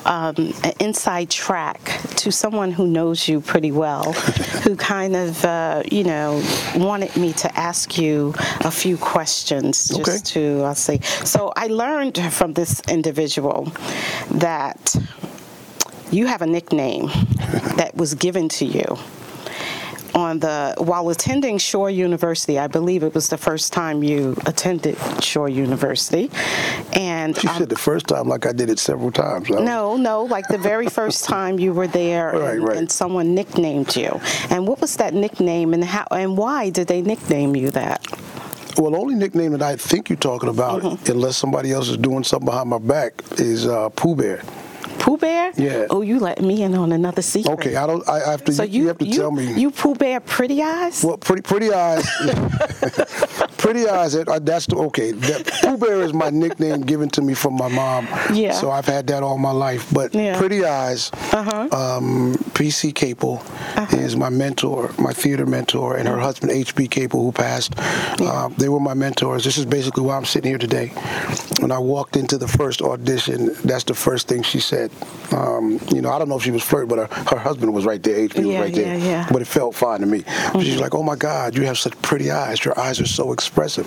um, 0.06 0.52
an 0.64 0.72
inside 0.80 1.30
track 1.30 1.80
to 2.16 2.30
someone 2.30 2.70
who 2.72 2.86
knows 2.86 3.26
you 3.28 3.40
pretty 3.40 3.72
well, 3.72 4.12
who 4.64 4.76
kind 4.76 5.16
of 5.16 5.44
uh, 5.44 5.82
you 5.90 6.04
know 6.04 6.42
wanted 6.76 7.14
me 7.16 7.32
to 7.34 7.58
ask 7.58 7.98
you 7.98 8.34
a 8.60 8.70
few 8.70 8.96
questions 8.96 9.88
just 9.88 10.00
Okay. 10.00 10.18
to 10.40 10.62
I'll 10.64 10.74
say. 10.74 11.00
So 11.24 11.52
I 11.56 11.66
learned 11.68 12.18
from 12.32 12.52
this 12.54 12.80
individual 12.88 13.72
that 14.30 14.96
you 16.14 16.26
have 16.26 16.42
a 16.42 16.46
nickname 16.46 17.06
that 17.76 17.92
was 17.94 18.14
given 18.14 18.48
to 18.48 18.64
you 18.64 18.84
on 20.14 20.38
the 20.38 20.72
while 20.78 21.08
attending 21.10 21.58
Shaw 21.58 21.88
University. 21.88 22.56
I 22.56 22.68
believe 22.68 23.02
it 23.02 23.12
was 23.14 23.28
the 23.28 23.36
first 23.36 23.72
time 23.72 24.04
you 24.04 24.36
attended 24.46 24.96
Shaw 25.20 25.46
University, 25.46 26.30
and 26.92 27.36
She 27.36 27.48
um, 27.48 27.58
said 27.58 27.68
the 27.68 27.76
first 27.76 28.06
time 28.06 28.28
like 28.28 28.46
I 28.46 28.52
did 28.52 28.70
it 28.70 28.78
several 28.78 29.10
times. 29.10 29.50
Was- 29.50 29.60
no, 29.62 29.96
no, 29.96 30.22
like 30.22 30.46
the 30.46 30.58
very 30.58 30.86
first 30.88 31.24
time 31.34 31.58
you 31.58 31.72
were 31.72 31.88
there, 31.88 32.30
Right, 32.32 32.54
and, 32.54 32.64
right. 32.68 32.76
and 32.76 32.90
someone 32.92 33.34
nicknamed 33.34 33.96
you. 33.96 34.20
And 34.50 34.68
what 34.68 34.80
was 34.80 34.96
that 34.96 35.14
nickname, 35.14 35.74
and 35.74 35.82
how 35.84 36.06
and 36.12 36.38
why 36.38 36.70
did 36.70 36.86
they 36.86 37.02
nickname 37.02 37.56
you 37.56 37.70
that? 37.72 38.06
Well, 38.78 38.90
the 38.92 38.98
only 38.98 39.14
nickname 39.16 39.52
that 39.52 39.62
I 39.62 39.74
think 39.76 40.08
you're 40.08 40.16
talking 40.18 40.48
about, 40.48 40.82
Mm-hmm. 40.82 41.10
unless 41.10 41.36
somebody 41.36 41.72
else 41.72 41.88
is 41.88 41.96
doing 41.96 42.22
something 42.24 42.46
behind 42.46 42.68
my 42.70 42.78
back, 42.78 43.14
is 43.38 43.66
uh, 43.66 43.88
Pooh 43.90 44.14
Bear. 44.14 44.42
Pooh 45.04 45.18
Bear? 45.18 45.52
Yeah. 45.56 45.86
Oh, 45.90 46.00
you 46.00 46.18
let 46.18 46.40
me 46.40 46.62
in 46.62 46.74
on 46.74 46.90
another 46.90 47.20
secret. 47.20 47.52
Okay, 47.52 47.76
I 47.76 47.86
don't. 47.86 48.08
I 48.08 48.20
have 48.30 48.42
to. 48.46 48.52
So 48.54 48.62
you, 48.62 48.82
you 48.82 48.88
have 48.88 48.96
to 48.98 49.04
you, 49.04 49.12
tell 49.12 49.30
me. 49.30 49.52
you 49.52 49.70
Pooh 49.70 49.94
Bear 49.94 50.18
Pretty 50.20 50.62
Eyes? 50.62 51.04
well, 51.04 51.18
pretty 51.18 51.42
pretty 51.42 51.70
eyes. 51.74 52.08
pretty 53.58 53.86
eyes. 53.86 54.14
that- 54.14 54.28
uh, 54.28 54.38
That's 54.38 54.66
the 54.66 54.76
okay. 54.76 55.12
That, 55.12 55.46
Pooh 55.62 55.76
Bear 55.76 56.00
is 56.02 56.14
my 56.14 56.30
nickname 56.30 56.80
given 56.80 57.10
to 57.10 57.20
me 57.22 57.34
from 57.34 57.52
my 57.54 57.68
mom. 57.68 58.08
Yeah. 58.32 58.52
So 58.52 58.70
I've 58.70 58.86
had 58.86 59.06
that 59.08 59.22
all 59.22 59.36
my 59.36 59.50
life. 59.50 59.92
But 59.92 60.14
Yeah. 60.14 60.38
Pretty 60.38 60.64
Eyes, 60.64 61.10
Uh-huh. 61.32 61.68
um, 61.72 62.34
PC 62.54 62.94
Capel 62.94 63.42
is 63.92 64.16
my 64.16 64.30
mentor, 64.30 64.90
my 64.98 65.12
theater 65.12 65.44
mentor, 65.44 65.96
and 65.98 66.08
her 66.08 66.18
husband 66.18 66.50
HB 66.52 66.90
Capel, 66.90 67.20
who 67.22 67.32
passed. 67.32 67.74
Uh, 67.78 68.48
they 68.56 68.70
were 68.70 68.80
my 68.80 68.94
mentors. 68.94 69.44
This 69.44 69.58
is 69.58 69.66
basically 69.66 70.02
why 70.04 70.16
I'm 70.16 70.24
sitting 70.24 70.50
here 70.50 70.58
today. 70.58 70.92
When 71.64 71.72
I 71.72 71.78
walked 71.78 72.18
into 72.18 72.36
the 72.36 72.46
first 72.46 72.82
audition, 72.82 73.56
that's 73.64 73.84
the 73.84 73.94
first 73.94 74.28
thing 74.28 74.42
she 74.42 74.60
said. 74.60 74.90
Um, 75.32 75.80
you 75.90 76.02
know, 76.02 76.12
I 76.12 76.18
don't 76.18 76.28
know 76.28 76.36
if 76.36 76.42
she 76.42 76.50
was 76.50 76.62
flirting, 76.62 76.94
but 76.94 77.08
her, 77.08 77.24
her 77.30 77.38
husband 77.38 77.72
was 77.72 77.86
right 77.86 78.02
there. 78.02 78.28
HB 78.28 78.36
was 78.36 78.46
Yeah, 78.46 78.68
there. 78.68 78.98
yeah, 78.98 79.02
yeah. 79.02 79.28
But 79.32 79.40
it 79.40 79.46
felt 79.46 79.74
fine 79.74 80.00
to 80.00 80.06
me. 80.06 80.18
She's 80.18 80.26
mm-hmm. 80.26 80.80
like, 80.80 80.94
"Oh 80.94 81.02
my 81.02 81.16
God, 81.16 81.56
you 81.56 81.62
have 81.62 81.78
such 81.78 81.98
pretty 82.02 82.30
eyes. 82.30 82.62
Your 82.66 82.78
eyes 82.78 83.00
are 83.00 83.06
so 83.06 83.32
expressive." 83.32 83.86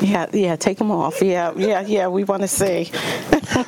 Yeah, 0.00 0.30
yeah, 0.32 0.56
take 0.56 0.78
them 0.78 0.90
off. 0.90 1.20
Yeah, 1.20 1.52
yeah, 1.56 1.82
yeah, 1.82 2.08
we 2.08 2.24
want 2.24 2.40
to 2.40 2.48
see. 2.48 2.84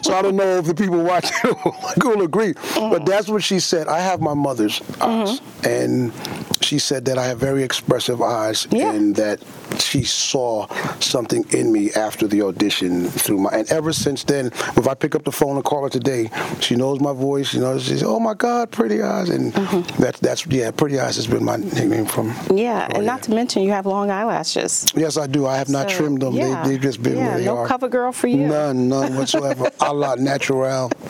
so 0.01 0.15
I 0.15 0.23
don't 0.23 0.37
know 0.37 0.57
if 0.57 0.65
the 0.65 0.75
people 0.75 1.03
watching 1.03 1.55
will 2.03 2.23
agree, 2.23 2.55
but 2.55 3.03
mm. 3.03 3.07
that's 3.07 3.29
what 3.29 3.43
she 3.43 3.61
said. 3.61 3.87
I 3.87 4.01
have 4.01 4.23
my 4.23 4.33
mother's 4.33 4.81
eyes, 4.99 5.41
mm-hmm. 5.41 5.67
and 5.67 6.42
she 6.65 6.79
said 6.79 7.05
that 7.07 7.19
I 7.19 7.25
have 7.27 7.39
very 7.39 7.63
expressive 7.63 8.21
eyes, 8.23 8.67
Yeah. 8.71 8.93
and 8.93 9.15
that 9.17 9.41
she 9.79 10.05
saw 10.05 10.67
something 11.01 11.45
in 11.51 11.73
me 11.73 11.93
after 11.93 12.27
the 12.27 12.43
audition 12.43 13.09
through 13.09 13.39
my. 13.39 13.51
And 13.51 13.71
ever 13.71 13.93
since 13.93 14.25
then, 14.25 14.47
if 14.77 14.87
I 14.89 14.95
pick 14.95 15.15
up 15.15 15.25
the 15.25 15.33
phone 15.33 15.57
and 15.57 15.65
call 15.65 15.83
her 15.85 15.89
today, 15.91 16.31
she 16.61 16.77
knows 16.77 17.01
my 17.01 17.13
voice. 17.13 17.55
You 17.55 17.61
know, 17.61 17.79
she 17.79 17.89
says, 17.91 18.03
"Oh 18.03 18.21
my 18.21 18.35
God, 18.35 18.71
pretty 18.71 19.03
eyes," 19.03 19.29
and 19.31 19.53
mm-hmm. 19.53 20.03
that's 20.03 20.21
that's 20.21 20.47
yeah, 20.47 20.71
pretty 20.71 20.99
eyes 21.01 21.17
has 21.17 21.27
been 21.27 21.45
my 21.45 21.57
nickname 21.57 22.07
from. 22.07 22.33
Yeah, 22.55 22.89
Oh, 22.93 22.97
and 22.99 23.07
not 23.07 23.23
to 23.25 23.31
mention 23.33 23.63
you 23.63 23.71
have 23.73 23.87
long 23.87 24.11
eyelashes. 24.11 24.87
Yes, 24.95 25.17
I 25.17 25.27
do. 25.27 25.47
I 25.47 25.57
have 25.57 25.69
not 25.69 25.91
So, 25.91 25.97
trimmed 25.99 26.23
them. 26.23 26.35
yeah, 26.35 26.63
They, 26.63 26.71
they've 26.71 26.81
just 26.81 27.03
been 27.03 27.17
yeah, 27.17 27.29
where 27.29 27.39
they 27.39 27.45
no 27.47 27.59
are. 27.59 27.67
cover 27.67 27.89
girl 27.89 28.13
for 28.13 28.27
you. 28.29 28.47
None, 28.47 28.89
none 28.89 29.15
whatsoever. 29.17 29.71
a 29.81 29.93
la 29.93 30.15
natural. 30.17 30.91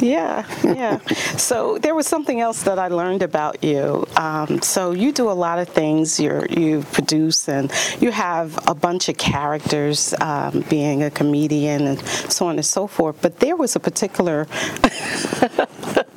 Yeah, 0.00 0.44
yeah. 0.64 0.98
so 1.36 1.78
there 1.78 1.94
was 1.94 2.06
something 2.06 2.40
else 2.40 2.62
that 2.64 2.78
I 2.78 2.88
learned 2.88 3.22
about 3.22 3.62
you. 3.64 4.06
Um, 4.16 4.60
so 4.62 4.92
you 4.92 5.12
do 5.12 5.30
a 5.30 5.32
lot 5.46 5.58
of 5.58 5.68
things. 5.68 6.18
You 6.20 6.44
you 6.50 6.82
produce 6.92 7.48
and 7.48 7.72
you 8.00 8.10
have 8.10 8.58
a 8.68 8.74
bunch 8.74 9.08
of 9.08 9.16
characters, 9.16 10.14
um, 10.20 10.64
being 10.68 11.02
a 11.02 11.10
comedian 11.10 11.86
and 11.86 12.00
so 12.30 12.46
on 12.46 12.56
and 12.56 12.66
so 12.66 12.86
forth. 12.86 13.16
But 13.20 13.40
there 13.40 13.56
was 13.56 13.76
a 13.76 13.80
particular 13.80 14.46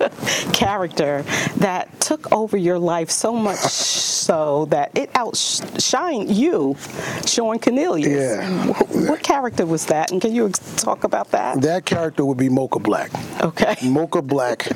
character 0.53 1.23
that 1.57 1.87
took 1.99 2.31
over 2.31 2.57
your 2.57 2.79
life 2.79 3.09
so 3.09 3.33
much 3.33 3.57
so 4.21 4.65
that 4.65 4.91
it 4.97 5.11
outshined 5.13 6.33
you, 6.35 6.75
Sean 7.25 7.59
Cornelius. 7.59 8.07
Yeah. 8.07 8.73
Wh- 8.73 9.09
What 9.09 9.23
character 9.23 9.65
was 9.65 9.85
that? 9.87 10.11
And 10.11 10.21
can 10.21 10.33
you 10.33 10.49
talk 10.77 11.03
about 11.03 11.31
that? 11.31 11.61
That 11.61 11.85
character 11.85 12.25
would 12.25 12.37
be 12.37 12.49
Mocha 12.49 12.79
Black. 12.79 13.11
Okay. 13.41 13.75
Mocha 13.83 14.21
Black 14.21 14.67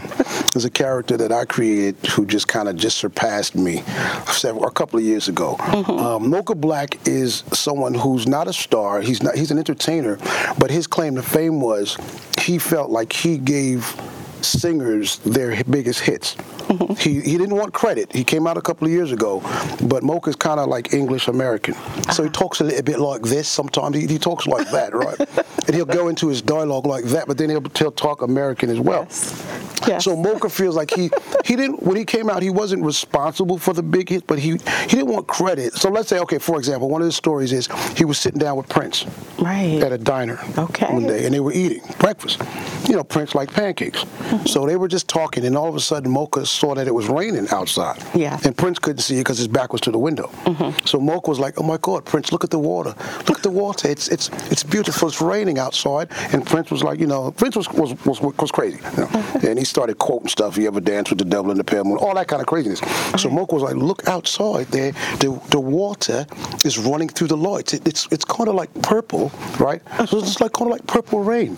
is 0.55 0.65
a 0.65 0.69
character 0.69 1.17
that 1.17 1.31
I 1.31 1.45
created 1.45 1.95
who 2.07 2.25
just 2.25 2.47
kind 2.47 2.67
of 2.69 2.75
just 2.75 2.97
surpassed 2.97 3.55
me 3.55 3.83
several, 4.27 4.65
a 4.65 4.71
couple 4.71 4.97
of 4.99 5.05
years 5.05 5.27
ago. 5.27 5.55
Um, 5.59 6.29
Mocha 6.29 6.55
Black 6.55 6.97
is 7.07 7.43
someone 7.53 7.93
who's 7.93 8.27
not 8.27 8.47
a 8.47 8.53
star. 8.53 9.01
He's 9.01 9.21
not. 9.21 9.35
He's 9.35 9.51
an 9.51 9.57
entertainer, 9.57 10.17
but 10.57 10.71
his 10.71 10.87
claim 10.87 11.15
to 11.15 11.21
fame 11.23 11.61
was 11.61 11.97
he 12.41 12.57
felt 12.57 12.89
like 12.89 13.11
he 13.13 13.37
gave 13.37 13.95
singers 14.41 15.17
their 15.19 15.63
biggest 15.63 16.01
hits. 16.01 16.35
Mm-hmm. 16.35 16.93
He 16.95 17.21
he 17.21 17.37
didn't 17.37 17.55
want 17.55 17.73
credit. 17.73 18.11
He 18.11 18.23
came 18.23 18.47
out 18.47 18.57
a 18.57 18.61
couple 18.61 18.87
of 18.87 18.91
years 18.91 19.11
ago, 19.11 19.41
but 19.83 20.03
Mocha's 20.03 20.35
kind 20.35 20.59
of 20.59 20.67
like 20.67 20.93
English 20.93 21.27
American. 21.27 21.73
So 21.73 22.23
he 22.23 22.29
uh-huh. 22.29 22.29
talks 22.29 22.61
a 22.61 22.63
little 22.63 22.83
bit 22.83 22.99
like 22.99 23.21
this 23.21 23.47
sometimes. 23.47 23.95
He, 23.95 24.07
he 24.07 24.19
talks 24.19 24.47
like 24.47 24.69
that, 24.71 24.93
right? 24.93 25.19
and 25.67 25.75
he'll 25.75 25.85
go 25.85 26.07
into 26.07 26.27
his 26.27 26.41
dialogue 26.41 26.85
like 26.85 27.05
that, 27.05 27.27
but 27.27 27.37
then 27.37 27.49
he'll, 27.49 27.63
he'll 27.77 27.91
talk 27.91 28.21
American 28.21 28.69
as 28.69 28.79
well. 28.79 29.03
Yes. 29.03 29.64
So 29.99 30.15
Mocha 30.15 30.49
feels 30.49 30.75
like 30.75 30.91
he 30.91 31.09
he 31.45 31.55
didn't 31.55 31.81
when 31.83 31.95
he 31.97 32.05
came 32.05 32.29
out 32.29 32.41
he 32.41 32.49
wasn't 32.49 32.83
responsible 32.83 33.57
for 33.57 33.73
the 33.73 33.83
big 33.83 34.09
hit, 34.09 34.25
but 34.27 34.39
he 34.39 34.51
he 34.51 34.95
didn't 34.97 35.07
want 35.07 35.27
credit. 35.27 35.73
So 35.73 35.89
let's 35.89 36.09
say 36.09 36.19
okay, 36.19 36.37
for 36.39 36.57
example, 36.57 36.89
one 36.89 37.01
of 37.01 37.07
the 37.07 37.11
stories 37.13 37.51
is 37.53 37.67
he 37.97 38.05
was 38.05 38.17
sitting 38.17 38.39
down 38.39 38.57
with 38.57 38.67
Prince 38.69 39.05
Right. 39.39 39.81
at 39.83 39.91
a 39.91 39.97
diner 39.97 40.39
Okay. 40.57 40.91
one 40.91 41.05
day, 41.07 41.25
and 41.25 41.33
they 41.33 41.39
were 41.39 41.53
eating 41.53 41.81
breakfast. 41.99 42.41
You 42.89 42.95
know, 42.95 43.03
Prince 43.03 43.35
liked 43.35 43.53
pancakes, 43.53 44.03
Mm-hmm. 44.05 44.45
so 44.47 44.65
they 44.65 44.75
were 44.75 44.87
just 44.87 45.07
talking, 45.07 45.45
and 45.45 45.55
all 45.57 45.67
of 45.69 45.75
a 45.75 45.79
sudden 45.79 46.11
Mocha 46.11 46.45
saw 46.45 46.73
that 46.75 46.87
it 46.87 46.93
was 46.93 47.07
raining 47.07 47.47
outside. 47.49 48.01
Yeah. 48.15 48.39
And 48.43 48.55
Prince 48.57 48.79
couldn't 48.79 49.01
see 49.01 49.15
it 49.15 49.19
because 49.19 49.37
his 49.37 49.47
back 49.47 49.71
was 49.71 49.81
to 49.81 49.91
the 49.91 49.99
window. 49.99 50.27
Mm-hmm. 50.45 50.85
So 50.85 50.99
Mocha 50.99 51.29
was 51.29 51.39
like, 51.39 51.59
"Oh 51.59 51.63
my 51.63 51.77
God, 51.81 52.05
Prince, 52.05 52.31
look 52.31 52.43
at 52.43 52.49
the 52.49 52.59
water! 52.59 52.93
Look 53.27 53.37
at 53.37 53.43
the 53.43 53.51
water! 53.51 53.87
It's 53.87 54.07
it's 54.09 54.29
it's 54.51 54.63
beautiful. 54.63 55.07
It's 55.07 55.21
raining 55.21 55.59
outside." 55.59 56.07
And 56.33 56.45
Prince 56.45 56.71
was 56.71 56.81
like, 56.83 56.99
you 56.99 57.07
know, 57.07 57.31
Prince 57.31 57.55
was 57.55 57.67
was 57.73 57.93
was, 58.05 58.19
was 58.21 58.51
crazy, 58.51 58.79
you 58.97 59.03
know? 59.03 59.09
and 59.47 59.59
he 59.59 59.65
started 59.75 59.97
quoting 59.97 60.29
stuff. 60.29 60.55
You 60.55 60.67
ever 60.67 60.79
dance 60.79 61.09
with 61.09 61.19
the 61.19 61.25
devil 61.25 61.51
in 61.51 61.57
the 61.57 61.63
pale 61.65 61.83
moon? 61.83 61.97
All 61.97 62.15
that 62.15 62.29
kind 62.29 62.41
of 62.41 62.47
craziness. 62.47 62.79
So 63.21 63.29
Mocha 63.29 63.55
was 63.55 63.63
like, 63.63 63.75
"Look 63.75 64.07
outside 64.07 64.67
there. 64.67 64.93
The 65.19 65.29
the 65.49 65.59
water 65.59 66.25
is 66.63 66.77
running 66.77 67.09
through 67.09 67.27
the 67.27 67.35
lights. 67.35 67.73
It, 67.73 67.85
it's 67.85 68.07
it's 68.09 68.23
kind 68.23 68.47
of 68.47 68.55
like 68.55 68.73
purple, 68.81 69.33
right? 69.59 69.81
So 70.07 70.19
it's 70.19 70.39
like 70.39 70.53
kind 70.53 70.71
of 70.71 70.77
like 70.77 70.87
purple 70.87 71.19
rain." 71.19 71.57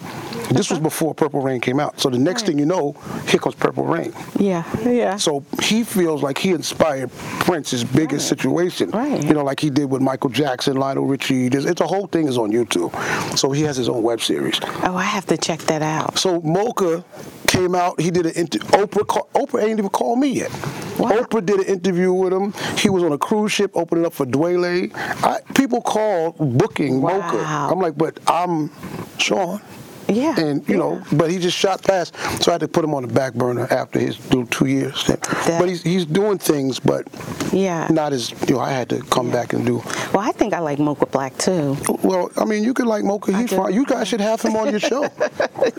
This 0.50 0.70
was 0.70 0.80
before 0.80 1.14
Purple 1.14 1.42
Rain 1.42 1.60
came 1.60 1.80
out. 1.80 2.00
So 2.00 2.10
the 2.10 2.18
next 2.18 2.46
thing 2.46 2.58
you 2.58 2.66
know, 2.66 2.94
here 3.28 3.40
comes 3.40 3.56
Purple 3.56 3.84
Rain. 3.84 4.14
Yeah, 4.40 4.64
yeah. 4.88 5.18
So 5.18 5.44
he 5.62 5.84
feels 5.84 6.24
like 6.24 6.38
he 6.38 6.52
inspired 6.52 7.12
Prince's 7.42 7.84
biggest 7.84 8.30
situation. 8.30 8.92
Right. 8.92 9.22
You 9.24 9.34
know, 9.34 9.44
like 9.44 9.60
he 9.60 9.70
did 9.70 9.92
with 9.92 10.02
Michael 10.02 10.30
Jackson, 10.30 10.78
Lionel 10.78 11.06
Richie. 11.06 11.50
There's, 11.50 11.66
it's 11.66 11.82
a 11.82 11.88
whole 11.88 12.08
thing 12.08 12.28
is 12.28 12.38
on 12.38 12.52
YouTube. 12.52 12.92
So 13.38 13.52
he 13.52 13.64
has 13.64 13.76
his 13.76 13.90
own 13.90 14.04
web 14.04 14.22
series. 14.22 14.60
oh, 14.64 14.96
I 14.96 15.04
have 15.04 15.26
to 15.28 15.38
check 15.38 15.60
that 15.62 15.82
out. 15.82 16.18
So 16.18 16.40
Mocha 16.42 17.04
came 17.48 17.76
out. 17.76 18.00
He 18.00 18.07
did 18.12 18.26
an 18.26 18.34
inter- 18.36 18.60
Oprah. 18.78 19.08
Call, 19.08 19.30
Oprah 19.34 19.62
ain't 19.64 19.80
even 19.80 19.90
called 19.90 20.20
me 20.20 20.30
yet. 20.30 20.52
Wow. 21.00 21.12
Oprah 21.12 21.46
did 21.46 21.60
an 21.60 21.66
interview 21.66 22.12
with 22.14 22.34
him. 22.34 22.54
He 22.78 22.90
was 22.90 23.04
on 23.04 23.12
a 23.12 23.18
cruise 23.18 23.52
ship 23.52 23.72
opening 23.76 24.06
up 24.06 24.14
for 24.14 24.26
Dwele. 24.26 24.92
I, 25.24 25.40
people 25.54 25.82
call 25.82 26.32
booking 26.34 27.02
Mocha. 27.02 27.38
I'm 27.72 27.80
like, 27.80 27.98
but 27.98 28.20
I'm 28.28 28.72
Sean. 29.18 29.62
Yeah. 30.08 30.40
And 30.40 30.68
you 30.70 30.78
know, 30.78 31.02
but 31.12 31.30
he 31.32 31.38
just 31.40 31.58
shot 31.58 31.84
past, 31.84 32.16
so 32.42 32.52
I 32.52 32.54
had 32.54 32.62
to 32.62 32.68
put 32.68 32.84
him 32.84 32.94
on 32.94 33.06
the 33.06 33.14
back 33.14 33.34
burner 33.34 33.68
after 33.72 34.00
his 34.00 34.18
two 34.50 34.66
years. 34.68 35.04
but 35.46 35.68
he's 35.68 35.84
he's 35.84 36.06
doing 36.06 36.38
things, 36.38 36.80
but 36.80 37.08
Yeah. 37.52 37.88
not 37.90 38.14
as 38.14 38.32
you 38.48 38.56
know. 38.56 38.60
I 38.62 38.72
had 38.72 38.90
to 38.90 39.02
come 39.04 39.30
back 39.32 39.54
and 39.54 39.66
do. 39.66 39.78
Well, 40.14 40.20
I 40.20 40.32
think 40.32 40.54
I 40.54 40.60
like 40.60 40.80
Mocha 40.80 41.06
Black 41.08 41.38
too. 41.38 41.76
Well, 42.04 42.32
I 42.38 42.46
mean, 42.46 42.64
you 42.64 42.74
could 42.74 42.88
like 42.88 43.04
Mocha. 43.04 43.36
He's 43.38 43.52
fine. 43.54 43.74
You 43.74 43.86
guys 43.86 44.08
should 44.08 44.22
have 44.22 44.42
him 44.42 44.56
on 44.56 44.70
your 44.72 44.80
show. 44.80 45.08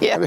Yeah. 0.00 0.26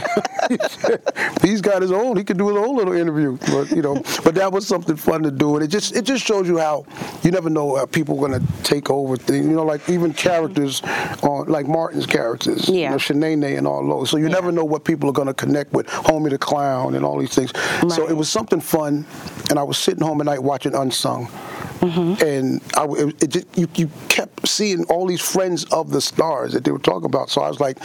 he's 1.41 1.62
got 1.62 1.81
his 1.81 1.91
own. 1.91 2.17
He 2.17 2.24
could 2.24 2.38
do 2.38 2.48
his 2.50 2.58
own 2.58 2.75
little 2.75 2.93
interview. 2.93 3.38
But 3.51 3.70
you 3.72 3.81
know, 3.81 3.96
but 4.24 4.36
that 4.36 4.51
was 4.51 4.67
something 4.67 4.96
fun 4.96 5.24
to 5.24 5.31
do, 5.31 5.55
and 5.55 5.63
it 5.63 5.67
just 5.67 5.96
it 5.96 6.03
just 6.03 6.25
shows 6.25 6.48
you 6.48 6.58
how 6.58 6.86
you 7.24 7.31
never 7.31 7.50
know 7.50 7.75
how 7.75 7.86
people 7.86 8.17
are 8.17 8.27
gonna 8.27 8.43
take 8.63 8.89
over 8.89 9.17
things. 9.17 9.46
You 9.46 9.53
know, 9.53 9.63
like 9.65 9.88
even 9.89 10.13
characters 10.13 10.81
on 11.22 11.48
like 11.48 11.67
Martin's 11.67 12.05
characters. 12.05 12.67
You 12.67 12.75
Yeah. 12.81 12.89
know, 12.91 12.96
Shanae 12.98 13.58
and 13.58 13.67
all 13.67 13.90
those. 13.91 14.10
So 14.10 14.17
you 14.17 14.29
never 14.29 14.51
know 14.51 14.65
what 14.65 14.83
people 14.83 15.10
are 15.10 15.13
gonna 15.13 15.33
connect 15.33 15.74
with. 15.74 15.88
Homie 15.88 16.29
the 16.29 16.38
Clown 16.38 16.95
and 16.95 17.05
all 17.05 17.17
these 17.19 17.36
things. 17.36 17.51
So 17.93 18.07
it 18.07 18.13
was 18.13 18.29
something 18.29 18.62
fun, 18.62 19.05
and 19.50 19.60
I 19.60 19.63
was 19.63 19.77
sitting 19.77 20.03
home 20.03 20.21
at 20.21 20.25
night 20.25 20.41
watching 20.41 20.74
Unsung. 20.74 21.29
Mm-hmm. 21.81 22.23
And 22.25 22.61
I, 22.77 22.85
it, 23.07 23.23
it 23.23 23.27
just, 23.29 23.57
you, 23.57 23.67
you 23.75 23.89
kept 24.09 24.47
seeing 24.47 24.83
all 24.85 25.05
these 25.07 25.21
friends 25.21 25.65
of 25.65 25.89
the 25.91 26.00
stars 26.01 26.53
that 26.53 26.63
they 26.63 26.71
were 26.71 26.79
talking 26.79 27.05
about. 27.05 27.29
So 27.29 27.41
I 27.41 27.47
was 27.50 27.59
like, 27.59 27.79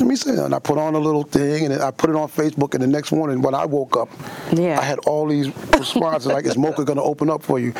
let 0.00 0.06
me 0.08 0.16
see. 0.16 0.30
And 0.30 0.54
I 0.54 0.58
put 0.58 0.78
on 0.78 0.94
a 0.94 0.98
little 0.98 1.24
thing, 1.24 1.66
and 1.66 1.74
I 1.82 1.90
put 1.90 2.08
it 2.10 2.16
on 2.16 2.28
Facebook. 2.28 2.74
And 2.74 2.82
the 2.82 2.86
next 2.86 3.12
morning, 3.12 3.42
when 3.42 3.54
I 3.54 3.66
woke 3.66 3.96
up, 3.96 4.08
Yeah. 4.52 4.78
I 4.78 4.82
had 4.82 4.98
all 5.00 5.26
these 5.26 5.48
responses 5.78 6.26
like, 6.32 6.46
"Is 6.46 6.56
Mocha 6.56 6.84
going 6.84 6.96
to 6.96 7.02
open 7.02 7.28
up 7.28 7.42
for 7.42 7.58
you?" 7.58 7.74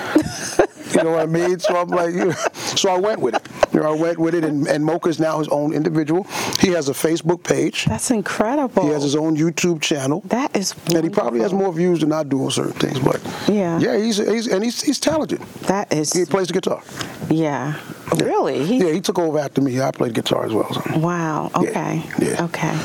you 0.94 1.02
know 1.04 1.12
what 1.12 1.20
I 1.20 1.26
mean? 1.26 1.58
So 1.60 1.76
I'm 1.76 1.88
like, 1.88 2.12
you 2.12 2.26
know, 2.26 2.32
so 2.54 2.90
I 2.90 2.99
went 2.99 3.20
with 3.20 3.37
it. 3.37 3.49
You 3.72 3.80
know, 3.80 3.94
I 3.96 3.99
went 3.99 4.18
with 4.18 4.34
it, 4.34 4.44
and, 4.44 4.66
and 4.66 4.84
Mocha 4.84 5.08
is 5.08 5.20
now 5.20 5.38
his 5.38 5.49
own 5.49 5.72
individual. 5.72 6.25
He 6.58 6.68
has 6.72 6.88
a 6.88 6.92
Facebook 6.92 7.42
page. 7.44 7.84
That's 7.87 8.10
incredible. 8.10 8.82
He 8.82 8.88
has 8.90 9.02
his 9.04 9.14
own 9.16 9.37
YouTube 9.37 9.80
channel. 9.80 10.20
that 10.26 10.54
is. 10.56 10.75
And 10.94 11.04
he 11.04 11.08
probably 11.10 11.40
has 11.40 11.52
more 11.54 11.72
views 11.72 12.00
than 12.00 12.12
I 12.12 12.22
do 12.25 12.44
on 12.44 12.50
certain 12.50 12.72
things, 12.72 12.99
but 12.99 13.20
Yeah. 13.49 13.78
yeah, 13.78 13.96
he's, 13.96 14.16
he's 14.18 14.46
and 14.49 14.62
he's 14.64 14.82
he's 14.82 14.99
talented. 14.99 15.19
That 15.26 15.92
is. 15.92 16.12
He 16.12 16.24
plays 16.24 16.48
the 16.48 16.54
guitar. 16.54 16.82
Yeah. 17.30 17.78
Really? 18.16 18.64
He, 18.66 18.78
Yeah, 18.78 18.92
he 18.92 19.00
took 19.00 19.18
over 19.18 19.38
after 19.38 19.60
me. 19.60 19.80
I 19.80 19.90
played 19.90 20.14
guitar 20.14 20.44
as 20.44 20.52
well. 20.52 20.72
So. 20.72 20.98
Wow. 20.98 21.50
Okay. 21.54 22.02
yeah. 22.18 22.44
Okay. 22.44 22.76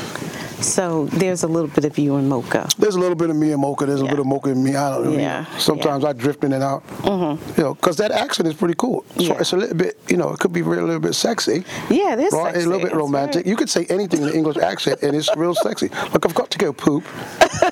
So 0.60 1.06
there's 1.06 1.42
a 1.42 1.46
little 1.48 1.68
bit 1.68 1.84
of 1.84 1.98
you 1.98 2.16
in 2.16 2.28
Mocha. 2.28 2.66
There's 2.78 2.94
a 2.94 2.98
little 3.00 3.14
bit 3.14 3.28
of 3.30 3.36
me 3.36 3.52
and 3.52 3.60
Mocha. 3.60 3.86
There's 3.86 4.00
a 4.00 4.04
Yeah. 4.04 4.10
bit 4.10 4.18
of 4.20 4.26
Mocha 4.26 4.50
in 4.50 4.62
me. 4.64 4.74
I 4.74 4.90
don't 4.90 5.04
know. 5.12 5.18
Yeah, 5.18 5.44
Sometimes 5.58 6.04
I 6.04 6.12
drift 6.12 6.44
in 6.44 6.52
and 6.54 6.62
out. 6.62 6.86
Mm-hmm. 7.02 7.60
You 7.60 7.64
know, 7.64 7.74
because 7.74 7.96
that 7.98 8.10
accent 8.10 8.48
is 8.48 8.54
pretty 8.54 8.74
cool. 8.76 9.04
So 9.16 9.22
Yeah. 9.22 9.38
it's 9.38 9.52
a 9.52 9.56
little 9.56 9.76
bit, 9.76 9.98
you 10.08 10.16
know, 10.16 10.30
it 10.32 10.38
could 10.40 10.52
be 10.52 10.62
real, 10.62 10.80
a 10.84 10.86
little 10.86 11.00
bit 11.00 11.14
sexy. 11.14 11.64
Yeah, 11.90 12.14
it 12.14 12.20
is 12.20 12.32
right? 12.32 12.54
A 12.56 12.60
little 12.60 12.80
bit 12.80 12.94
romantic. 12.94 13.46
You 13.46 13.56
could 13.56 13.68
say 13.70 13.86
anything 13.90 14.22
in 14.22 14.28
the 14.28 14.34
English 14.34 14.56
accent, 14.56 15.02
and 15.02 15.14
it's 15.14 15.28
real 15.36 15.54
sexy. 15.54 15.88
Like 16.12 16.24
I've 16.24 16.34
got 16.34 16.50
to 16.50 16.58
go 16.58 16.72
poop, 16.72 17.04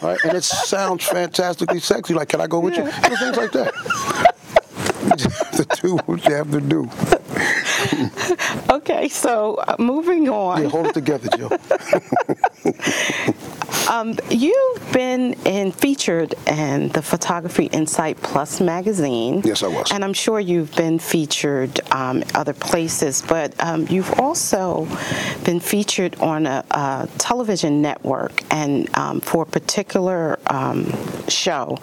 right? 0.02 0.18
and 0.24 0.36
it 0.36 0.44
sounds 0.44 1.04
fantastically 1.04 1.80
sexy. 1.80 2.12
Like, 2.14 2.28
can 2.28 2.40
I 2.40 2.46
go 2.46 2.60
with 2.60 2.76
you? 2.76 2.84
You 2.84 2.90
know, 3.10 3.16
things 3.16 3.36
like 3.36 3.52
that. 3.52 3.72
you 5.18 5.30
have 5.30 5.68
to 5.68 5.82
do 5.82 5.96
what 6.06 6.24
you 6.26 6.34
have 6.34 6.50
to 6.50 6.60
do. 6.60 6.90
Okay. 8.84 9.08
So 9.08 9.56
uh, 9.56 9.76
moving 9.78 10.28
on. 10.28 10.62
Yeah, 10.62 10.68
hold 10.68 10.88
it 10.88 10.94
together, 10.94 11.28
Joe. 11.38 11.48
Um, 13.90 14.18
you've 14.30 14.92
been 14.92 15.34
in 15.44 15.70
featured 15.70 16.34
in 16.46 16.88
the 16.88 17.02
Photography 17.02 17.66
Insight 17.66 18.16
Plus 18.22 18.60
magazine. 18.60 19.42
Yes, 19.44 19.62
I 19.62 19.68
was. 19.68 19.92
And 19.92 20.02
I'm 20.02 20.14
sure 20.14 20.40
you've 20.40 20.74
been 20.74 20.98
featured 20.98 21.80
um, 21.92 22.24
other 22.34 22.54
places, 22.54 23.22
but 23.28 23.54
um, 23.62 23.86
you've 23.88 24.18
also 24.18 24.88
been 25.44 25.60
featured 25.60 26.18
on 26.18 26.46
a, 26.46 26.64
a 26.70 27.08
television 27.18 27.82
network 27.82 28.42
and 28.50 28.88
um, 28.96 29.20
for 29.20 29.42
a 29.42 29.46
particular 29.46 30.38
um, 30.46 30.90
show. 31.28 31.76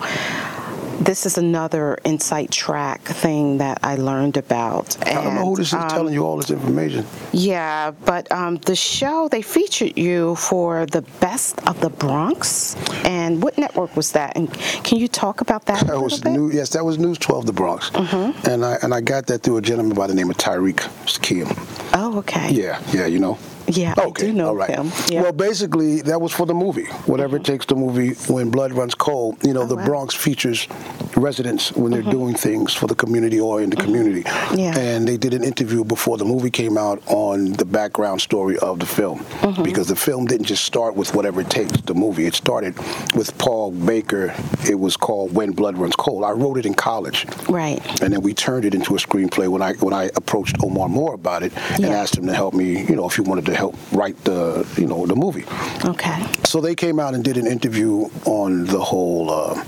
This 1.02 1.26
is 1.26 1.38
another 1.38 1.98
Insight 2.04 2.52
track 2.52 3.02
thing 3.02 3.58
that 3.58 3.80
I 3.84 3.96
learned 3.96 4.38
about. 4.38 4.98
I 5.08 5.14
don't 5.16 5.36
know 5.36 5.46
who 5.46 5.56
this 5.56 5.68
is 5.68 5.74
um, 5.74 5.90
telling 5.90 6.14
you 6.14 6.24
all 6.26 6.38
this 6.38 6.52
information. 6.52 7.06
Yeah, 7.32 7.92
but 8.06 8.32
um, 8.32 8.58
the 8.58 8.76
show 8.76 9.28
they 9.28 9.42
featured 9.42 9.98
you 9.98 10.36
for 10.36 10.86
the 10.86 11.02
best 11.20 11.60
of 11.68 11.80
the 11.82 11.90
Bronx, 11.90 12.76
and 13.06 13.42
what 13.42 13.58
network 13.58 13.96
was 13.96 14.12
that? 14.14 14.36
And 14.36 14.52
can 14.84 15.00
you 15.00 15.08
talk 15.08 15.42
about 15.42 15.66
that? 15.66 15.82
a 15.84 15.86
That 15.86 16.02
was 16.02 16.24
little 16.24 16.32
bit? 16.32 16.40
new. 16.40 16.52
Yes, 16.52 16.70
that 16.70 16.86
was 16.86 16.98
News 16.98 17.18
12, 17.18 17.46
the 17.48 17.54
Bronx, 17.54 17.90
Mm-hmm. 17.92 18.48
and 18.50 18.66
I 18.66 18.78
and 18.84 18.94
I 18.94 19.02
got 19.02 19.26
that 19.28 19.44
through 19.44 19.58
a 19.58 19.62
gentleman 19.62 19.96
by 19.96 20.08
the 20.08 20.14
name 20.16 20.30
of 20.30 20.38
Tyreek 20.38 20.80
Skiem. 21.06 21.48
Oh, 21.94 22.18
okay. 22.20 22.52
Yeah, 22.52 22.82
yeah, 22.94 23.06
you 23.06 23.20
know. 23.20 23.38
Yeah, 23.78 23.94
I 23.98 24.02
Okay, 24.06 24.28
do 24.28 24.34
know 24.34 24.48
all 24.50 24.56
right. 24.56 24.70
him. 24.70 24.92
Yeah. 25.10 25.24
Well, 25.24 25.32
basically, 25.34 26.02
that 26.02 26.20
was 26.22 26.32
for 26.32 26.46
the 26.46 26.54
movie. 26.54 26.86
Whatever 27.06 27.38
it 27.38 27.44
takes, 27.46 27.66
the 27.66 27.76
movie. 27.76 28.14
When 28.32 28.50
blood 28.52 28.74
runs 28.74 28.96
cold, 28.96 29.38
you 29.44 29.54
know, 29.54 29.62
Oh, 29.62 29.66
the 29.68 29.76
wow. 29.76 29.86
Bronx 29.86 30.16
features 30.16 30.68
residents 31.16 31.72
when 31.74 31.92
they're 31.92 32.02
doing 32.02 32.34
things 32.36 32.74
for 32.74 32.88
the 32.88 32.96
community 32.96 33.40
or 33.40 33.62
in 33.62 33.70
the 33.70 33.76
community. 33.76 34.24
Mm-hmm. 34.24 34.58
Yeah. 34.58 34.78
And 34.78 35.08
they 35.08 35.18
did 35.18 35.34
an 35.34 35.44
interview 35.44 35.84
before 35.84 36.18
the 36.18 36.26
movie 36.26 36.50
came 36.50 36.78
out 36.78 37.02
on 37.08 37.54
the 37.54 37.66
background 37.66 38.22
story 38.22 38.58
of 38.60 38.80
the 38.80 38.86
film, 38.86 39.20
Mm-hmm. 39.42 39.64
because 39.64 39.88
the 39.88 39.96
film 39.96 40.26
didn't 40.26 40.46
just 40.48 40.64
start 40.64 40.96
with 40.96 41.14
whatever 41.16 41.42
it 41.42 41.50
takes. 41.50 41.72
The 41.82 41.94
movie 41.94 42.26
it 42.26 42.36
started 42.36 42.76
with 43.16 43.31
Paul 43.42 43.72
Baker. 43.72 44.34
It 44.70 44.76
was 44.80 44.96
called 44.96 45.34
When 45.34 45.52
Blood 45.52 45.76
Runs 45.78 45.96
Cold. 45.96 46.24
I 46.24 46.30
wrote 46.32 46.58
it 46.60 46.66
in 46.68 46.76
college 46.76 47.26
Right. 47.50 47.82
and 48.02 48.14
then 48.14 48.22
we 48.22 48.34
turned 48.36 48.66
it 48.66 48.76
into 48.76 48.96
a 48.96 49.00
screenplay 49.00 49.48
when 49.48 49.64
I 49.64 49.74
when 49.86 49.94
I 49.94 50.06
approached 50.16 50.58
Omar 50.64 50.88
Moore 50.90 51.16
about 51.16 51.42
it 51.42 51.52
and 51.74 51.80
Yeah. 51.86 52.02
asked 52.02 52.16
him 52.18 52.28
to 52.28 52.34
help 52.36 52.54
me, 52.54 52.86
you 52.90 52.96
know, 52.96 53.08
if 53.08 53.16
he 53.16 53.22
wanted 53.22 53.46
to 53.48 53.56
help 53.56 53.76
write 53.92 54.18
the 54.26 54.66
you 54.78 54.86
know 54.86 55.08
the 55.08 55.16
movie. 55.16 55.46
Okay. 55.86 56.18
So 56.44 56.62
they 56.62 56.76
came 56.76 57.00
out 57.00 57.16
and 57.16 57.24
did 57.24 57.38
an 57.38 57.48
interview 57.48 58.10
on 58.26 58.66
the 58.66 58.80
whole 58.80 59.32
uh, 59.32 59.64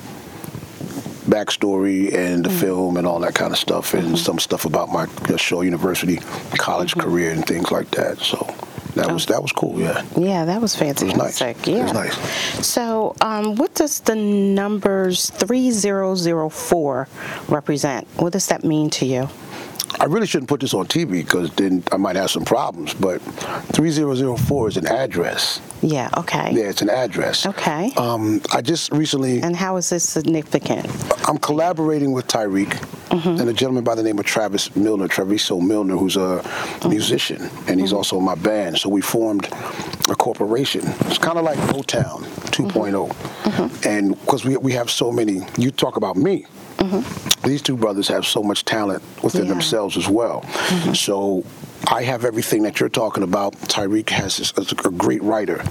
backstory 1.27 2.13
and 2.13 2.43
the 2.45 2.49
Mm-hmm. 2.49 2.59
film 2.59 2.97
and 2.97 3.07
all 3.07 3.19
that 3.21 3.33
kind 3.33 3.51
of 3.51 3.57
stuff 3.57 3.93
and 3.95 4.17
some 4.19 4.37
stuff 4.39 4.65
about 4.65 4.89
my 4.89 5.05
uh, 5.33 5.37
Shaw 5.37 5.61
University 5.61 6.17
college 6.57 6.91
Mm-hmm. 6.93 7.09
career 7.09 7.31
and 7.31 7.43
things 7.45 7.71
like 7.71 7.89
that. 7.91 8.19
So 8.19 8.37
that 8.95 9.11
was 9.11 9.25
that 9.27 9.41
was 9.41 9.51
cool. 9.51 9.79
Yeah. 9.79 10.03
Yeah, 10.17 10.45
that 10.45 10.61
was 10.61 10.79
nice. 10.79 10.99
fantastic. 11.01 11.67
It 11.67 11.77
Yeah. 11.77 11.83
was 11.83 11.93
nice. 11.93 12.65
So, 12.65 13.15
um, 13.21 13.55
what 13.55 13.73
does 13.75 13.99
the 14.01 14.15
numbers 14.15 15.29
3004 15.31 17.07
represent? 17.47 18.07
What 18.17 18.33
does 18.33 18.47
that 18.47 18.63
mean 18.63 18.89
to 18.91 19.05
you? 19.05 19.29
I 19.99 20.05
really 20.05 20.25
shouldn't 20.25 20.49
put 20.49 20.59
this 20.59 20.73
on 20.73 20.87
TV 20.87 21.23
because 21.23 21.51
then 21.51 21.83
I 21.91 21.97
might 21.97 22.15
have 22.15 22.31
some 22.31 22.43
problems. 22.45 22.93
But 22.95 23.21
3004 23.73 24.67
is 24.69 24.77
an 24.77 24.87
address. 24.87 25.61
Yeah, 25.81 26.09
okay. 26.17 26.51
Yeah, 26.51 26.63
it's 26.63 26.81
an 26.81 26.89
address. 26.89 27.45
Okay. 27.45 27.91
Um, 27.95 28.41
I 28.51 28.61
just 28.61 28.91
recently, 28.91 29.41
And 29.41 29.55
how 29.55 29.77
is 29.77 29.89
this 29.89 30.07
significant? 30.07 30.87
I'm 31.27 31.37
collaborating 31.37 32.11
with 32.11 32.27
Tyreek 32.27 32.73
Mm-hmm. 33.13 33.39
and 33.39 33.47
a 33.49 33.53
gentleman 33.53 33.83
by 33.83 33.93
the 33.93 34.01
name 34.01 34.17
of 34.17 34.25
Travis 34.25 34.75
Milner, 34.75 35.07
Traviso 35.07 35.61
Milner, 35.61 35.95
who's 35.95 36.15
a 36.17 36.41
Mm-hmm. 36.43 36.89
musician, 36.89 37.49
and 37.67 37.79
he's 37.79 37.93
also 37.93 38.17
in 38.17 38.23
my 38.25 38.35
band. 38.35 38.77
So 38.79 38.89
we 38.89 39.01
formed 39.01 39.45
a 40.09 40.15
corporation. 40.15 40.81
It's 41.07 41.17
kind 41.19 41.37
of 41.37 41.45
like 41.45 41.57
Motown 41.69 42.23
2.0. 42.51 43.09
Mm-hmm. 43.09 43.87
And 43.87 44.19
because 44.19 44.43
we, 44.43 44.57
we 44.57 44.71
have 44.73 44.89
so 44.89 45.11
many, 45.11 45.41
you 45.57 45.71
talk 45.71 45.95
about 45.97 46.17
me. 46.17 46.45
These 47.45 47.61
two 47.61 47.77
brothers 47.77 48.07
have 48.09 48.25
so 48.25 48.43
much 48.43 48.65
talent 48.65 49.01
within 49.23 49.41
Mm-hmm. 49.41 49.47
Yeah. 49.47 49.53
themselves 49.53 49.95
as 49.97 50.09
well. 50.09 50.43
So 50.93 51.45
I 51.87 52.03
have 52.03 52.25
everything 52.25 52.63
that 52.63 52.79
you're 52.79 52.89
talking 52.89 53.23
about. 53.23 53.53
Tyreek 53.69 54.09
has 54.09 54.39
is 54.39 54.53
is 54.57 54.71
a 54.71 54.75
great 54.91 55.21
writer 55.23 55.61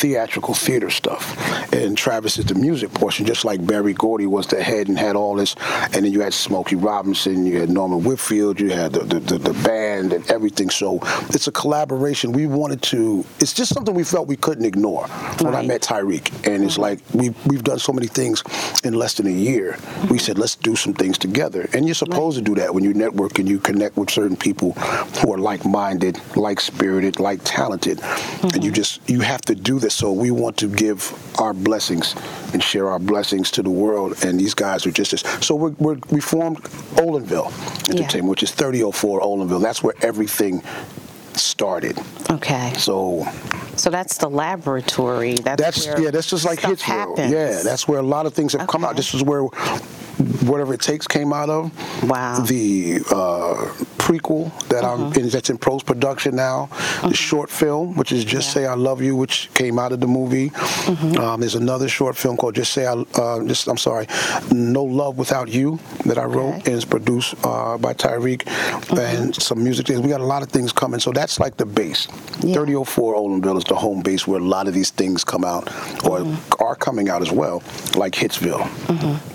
theatrical 0.00 0.54
theater 0.54 0.90
stuff. 0.90 1.24
And 1.72 1.98
Travis 1.98 2.38
is 2.38 2.46
the 2.46 2.54
music 2.54 2.92
portion, 2.94 3.26
just 3.26 3.44
like 3.44 3.64
Berry 3.66 3.94
Gordy 3.94 4.26
was 4.26 4.46
the 4.46 4.62
head 4.62 4.88
and 4.88 4.98
had 4.98 5.16
all 5.16 5.34
this. 5.34 5.56
And 5.92 6.04
then 6.04 6.12
you 6.12 6.20
had 6.20 6.32
Smokey 6.32 6.76
Robinson, 6.76 7.44
you 7.44 7.60
had 7.60 7.68
Norman 7.68 8.04
Whitfield, 8.04 8.60
you 8.60 8.70
had 8.70 8.92
the, 8.92 9.00
the, 9.00 9.18
the, 9.20 9.38
the 9.38 9.52
band 9.64 10.12
and 10.12 10.28
everything. 10.30 10.70
So 10.70 11.00
it's 11.30 11.48
a 11.48 11.52
collaboration. 11.52 12.32
We 12.32 12.46
wanted 12.46 12.80
to, 12.82 13.24
it's 13.40 13.52
just 13.52 13.74
something 13.74 13.94
we 13.94 14.04
felt 14.04 14.28
we 14.28 14.36
couldn't 14.36 14.64
ignore 14.64 15.06
when 15.40 15.54
I 15.54 15.62
met 15.62 15.82
Tyreek. 15.82 16.46
And 16.46 16.64
it's 16.64 16.78
like, 16.78 17.00
we, 17.12 17.34
we've 17.46 17.64
done 17.64 17.78
so 17.78 17.92
many 17.92 18.06
things 18.06 18.42
in 18.84 18.94
less 18.94 19.14
than 19.14 19.26
a 19.26 19.30
year. 19.30 19.78
We 20.10 20.18
said, 20.18 20.38
let's 20.38 20.54
do 20.54 20.76
some 20.76 20.94
things 20.94 21.18
together. 21.18 21.68
And 21.72 21.86
you're 21.86 21.94
supposed 21.94 22.38
to 22.38 22.44
do 22.44 22.54
that 22.56 22.72
when 22.72 22.84
you 22.84 22.94
network 22.94 23.38
and 23.38 23.48
you 23.48 23.58
connect 23.58 23.96
with 23.96 24.10
certain 24.10 24.36
people 24.36 24.72
who 24.72 25.32
are 25.32 25.38
like-minded, 25.38 26.20
like-spirited, 26.36 27.18
like-talented. 27.18 28.00
And 28.00 28.62
you 28.62 28.70
mm-hmm. 28.70 28.72
just, 28.72 29.08
you 29.10 29.20
have 29.20 29.40
to 29.42 29.54
do 29.54 29.78
this. 29.88 29.94
So 29.94 30.12
we 30.12 30.30
want 30.30 30.56
to 30.58 30.68
give 30.68 31.12
our 31.40 31.54
blessings 31.54 32.14
and 32.52 32.62
share 32.62 32.88
our 32.90 32.98
blessings 32.98 33.50
to 33.52 33.62
the 33.62 33.70
world. 33.70 34.22
And 34.24 34.38
these 34.38 34.54
guys 34.54 34.86
are 34.86 34.90
just 34.90 35.12
as, 35.12 35.20
so 35.44 35.54
we're, 35.54 35.74
we're, 35.78 35.96
we 36.10 36.20
formed 36.20 36.62
Olinville 36.96 37.50
Entertainment, 37.90 38.30
which 38.30 38.42
is 38.42 38.50
3004 38.50 39.20
Olinville. 39.20 39.62
That's 39.62 39.82
where 39.82 39.94
everything 40.02 40.62
started. 41.34 41.98
Okay. 42.30 42.74
So 42.76 43.26
So 43.76 43.90
that's 43.90 44.18
the 44.18 44.28
laboratory. 44.28 45.34
That's, 45.34 45.62
that's 45.62 45.86
where 45.86 46.00
yeah, 46.00 46.10
that's 46.10 46.28
just 46.28 46.44
like 46.44 46.60
Hitsville. 46.60 47.16
Yeah, 47.30 47.62
that's 47.62 47.86
where 47.88 48.00
a 48.00 48.02
lot 48.02 48.26
of 48.26 48.34
things 48.34 48.52
have 48.52 48.68
come 48.68 48.84
out. 48.84 48.96
This 48.96 49.14
is 49.14 49.22
where 49.22 49.44
whatever 50.44 50.74
it 50.74 50.80
takes 50.80 51.06
came 51.06 51.32
out 51.32 51.48
of. 51.48 51.70
Wow. 52.04 52.40
The 52.40 53.00
uh, 53.10 53.72
prequel 54.08 54.50
that 54.68 54.84
I'm 54.84 54.98
Mm-hmm. 54.98 55.20
in, 55.20 55.28
that's 55.28 55.50
in 55.50 55.58
post 55.58 55.84
production 55.86 56.34
now. 56.34 56.68
The 57.02 57.14
short 57.14 57.50
film, 57.50 57.94
which 57.96 58.10
is 58.10 58.24
Just 58.24 58.48
Yeah. 58.48 58.54
Say 58.54 58.66
I 58.66 58.74
Love 58.74 59.00
You, 59.02 59.14
which 59.14 59.48
came 59.54 59.78
out 59.78 59.92
of 59.92 60.00
the 60.00 60.06
movie. 60.06 60.48
Mm-hmm. 60.50 61.16
Um, 61.20 61.40
there's 61.40 61.54
another 61.54 61.88
short 61.88 62.16
film 62.16 62.36
called 62.36 62.54
Just 62.54 62.72
Say 62.72 62.86
I, 62.86 62.92
uh, 62.94 63.44
just 63.44 63.68
I'm 63.68 63.76
sorry, 63.76 64.06
No 64.50 64.82
Love 64.82 65.18
Without 65.18 65.48
You 65.48 65.78
that 66.06 66.18
I 66.18 66.24
wrote 66.24 66.48
Okay. 66.48 66.72
and 66.72 66.74
it's 66.76 66.84
produced 66.84 67.34
uh, 67.44 67.76
by 67.78 67.92
Tyreek 67.94 68.42
and 68.98 69.34
some 69.34 69.62
music 69.62 69.86
things. 69.86 70.00
We 70.00 70.08
got 70.08 70.20
a 70.22 70.24
lot 70.34 70.42
of 70.42 70.48
things 70.48 70.72
coming, 70.72 71.00
so 71.00 71.12
that's 71.12 71.38
like 71.38 71.56
the 71.58 71.66
base. 71.66 72.08
Yeah. 72.40 72.54
3004 72.54 73.14
Olinville 73.14 73.58
is 73.58 73.64
the 73.64 73.74
home 73.76 74.00
base 74.02 74.26
where 74.26 74.40
a 74.40 74.44
lot 74.44 74.66
of 74.68 74.74
these 74.74 74.90
things 74.90 75.22
come 75.24 75.44
out 75.44 75.68
or 76.04 76.18
Mm-hmm. 76.18 76.62
are 76.64 76.74
coming 76.74 77.08
out 77.08 77.22
as 77.22 77.30
well, 77.30 77.62
like 77.96 78.12
Hitsville. 78.14 78.64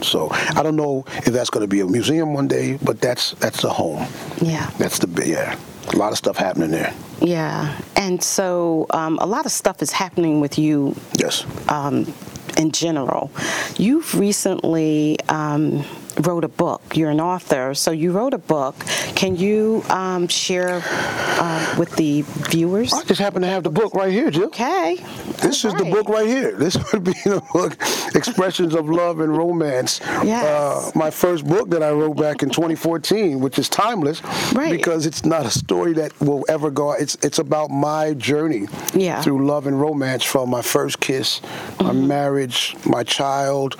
So 0.03 0.29
I 0.31 0.61
don't 0.63 0.75
know 0.75 1.05
if 1.27 1.31
that's 1.35 1.49
going 1.49 1.63
to 1.63 1.67
be 1.67 1.79
a 1.81 1.85
museum 1.85 2.33
one 2.33 2.47
day, 2.47 2.77
but 2.83 2.99
that's 2.99 3.31
that's 3.43 3.61
the 3.61 3.69
home. 3.69 4.05
Yeah. 4.41 4.62
That's 4.77 4.99
the 4.99 5.27
yeah. 5.27 5.57
A 5.93 5.97
lot 5.97 6.11
of 6.11 6.17
stuff 6.17 6.37
happening 6.37 6.71
there. 6.71 6.93
Yeah. 7.21 7.77
And 7.95 8.23
so 8.23 8.85
um, 8.91 9.17
a 9.19 9.25
lot 9.25 9.45
of 9.45 9.51
stuff 9.51 9.81
is 9.81 9.91
happening 9.91 10.39
with 10.39 10.57
you 10.57 10.95
Yes. 11.19 11.45
um, 11.69 12.13
in 12.57 12.71
general. 12.71 13.31
You've 13.77 14.17
recently 14.17 15.19
um, 15.27 15.83
wrote 16.21 16.43
a 16.45 16.47
book. 16.47 16.81
You're 16.95 17.09
an 17.09 17.19
author, 17.19 17.73
so 17.73 17.91
you 17.91 18.11
wrote 18.11 18.33
a 18.33 18.37
book. 18.37 18.75
Can 19.15 19.35
you 19.35 19.83
um, 19.89 20.27
share 20.29 20.81
uh, 20.85 21.75
with 21.77 21.91
the 21.97 22.21
viewers? 22.49 22.93
I 22.93 23.03
just 23.03 23.19
happen 23.19 23.41
to 23.41 23.47
have 23.47 23.63
the 23.63 23.69
book 23.71 23.93
right 23.93 24.11
here, 24.11 24.31
Jill. 24.31 24.45
Okay. 24.45 24.97
This 25.41 25.65
All 25.65 25.71
is 25.75 25.77
the 25.83 25.89
book 25.89 26.07
right 26.07 26.27
here. 26.27 26.53
This 26.53 26.77
would 26.93 27.03
be 27.03 27.13
the 27.25 27.41
book, 27.53 27.77
Expressions 28.15 28.75
of 28.75 28.89
Love 28.89 29.19
and 29.19 29.35
Romance. 29.37 29.99
Yes. 30.23 30.45
Uh, 30.45 30.91
my 30.95 31.09
first 31.09 31.45
book 31.45 31.69
that 31.71 31.81
I 31.83 31.91
wrote 31.91 32.17
back 32.17 32.43
in 32.43 32.49
2014, 32.49 33.39
which 33.39 33.57
is 33.59 33.67
timeless 33.69 34.21
Right. 34.53 34.71
because 34.71 35.05
it's 35.05 35.25
not 35.25 35.45
a 35.45 35.49
story 35.49 35.93
that 35.93 36.11
will 36.21 36.45
ever 36.49 36.69
go. 36.69 36.93
It's 36.93 37.15
it's 37.21 37.39
about 37.39 37.69
my 37.71 38.13
journey 38.13 38.67
Yeah. 38.93 39.21
through 39.21 39.45
love 39.47 39.67
and 39.67 39.79
romance 39.79 40.23
from 40.23 40.49
my 40.49 40.61
first 40.61 40.99
kiss, 40.99 41.41
my 41.79 41.89
Mm-hmm. 41.91 42.07
marriage, 42.07 42.75
my 42.85 43.03
child. 43.03 43.75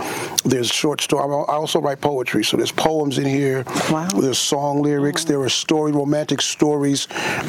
There's 0.45 0.69
short 0.69 1.01
story. 1.01 1.23
I 1.23 1.53
also 1.55 1.79
write 1.79 2.01
poetry, 2.01 2.43
so 2.43 2.57
there's 2.57 2.71
poems 2.71 3.17
in 3.17 3.25
here. 3.25 3.63
Wow. 3.91 4.07
There's 4.07 4.39
song 4.39 4.81
lyrics. 4.81 5.23
There 5.25 5.39
are 5.41 5.49
story, 5.49 5.91
romantic 5.91 6.41
stories. 6.41 7.07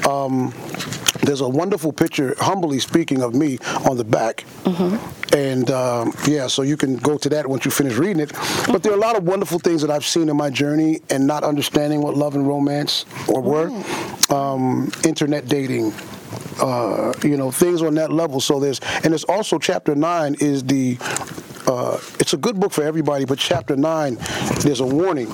Um, 0.09 0.53
there's 1.27 1.41
a 1.41 1.49
wonderful 1.49 1.93
picture, 1.93 2.35
humbly 2.39 2.79
speaking, 2.79 3.23
of 3.23 3.35
me 3.35 3.59
on 3.89 3.97
the 3.97 4.05
back. 4.05 4.45
And 5.33 5.71
um, 5.71 6.13
yeah, 6.27 6.47
so 6.47 6.63
you 6.63 6.77
can 6.77 6.97
go 6.97 7.19
to 7.19 7.29
that 7.31 7.47
once 7.47 7.65
you 7.65 7.71
finish 7.71 7.95
reading 7.95 8.21
it. 8.21 8.33
But 8.67 8.83
there 8.83 8.93
are 8.93 8.97
a 8.97 9.01
lot 9.01 9.17
of 9.17 9.25
wonderful 9.25 9.59
things 9.59 9.83
that 9.83 9.91
I've 9.91 10.05
seen 10.05 10.29
in 10.29 10.37
my 10.37 10.51
journey 10.51 11.01
and 11.11 11.27
not 11.27 11.43
understanding 11.45 12.03
what 12.03 12.17
love 12.17 12.35
and 12.35 12.47
romance 12.47 13.05
or 13.29 13.41
were. 13.41 13.71
Um, 14.31 14.91
internet 15.05 15.49
dating, 15.49 15.93
uh, 16.61 17.13
you 17.23 17.37
know, 17.37 17.51
things 17.51 17.83
on 17.83 17.95
that 17.95 18.13
level. 18.13 18.41
So 18.41 18.61
there's, 18.61 18.81
and 19.03 19.13
it's 19.13 19.25
also 19.25 19.59
chapter 19.59 19.95
nine 19.95 20.37
is 20.41 20.63
the, 20.65 20.99
uh, 21.67 21.99
it's 22.21 22.33
a 22.33 22.37
good 22.37 22.61
book 22.61 22.73
for 22.73 22.85
everybody, 22.85 23.25
but 23.25 23.39
chapter 23.39 23.77
nine, 23.77 24.19
there's 24.61 24.81
a 24.81 24.87
warning 24.87 25.29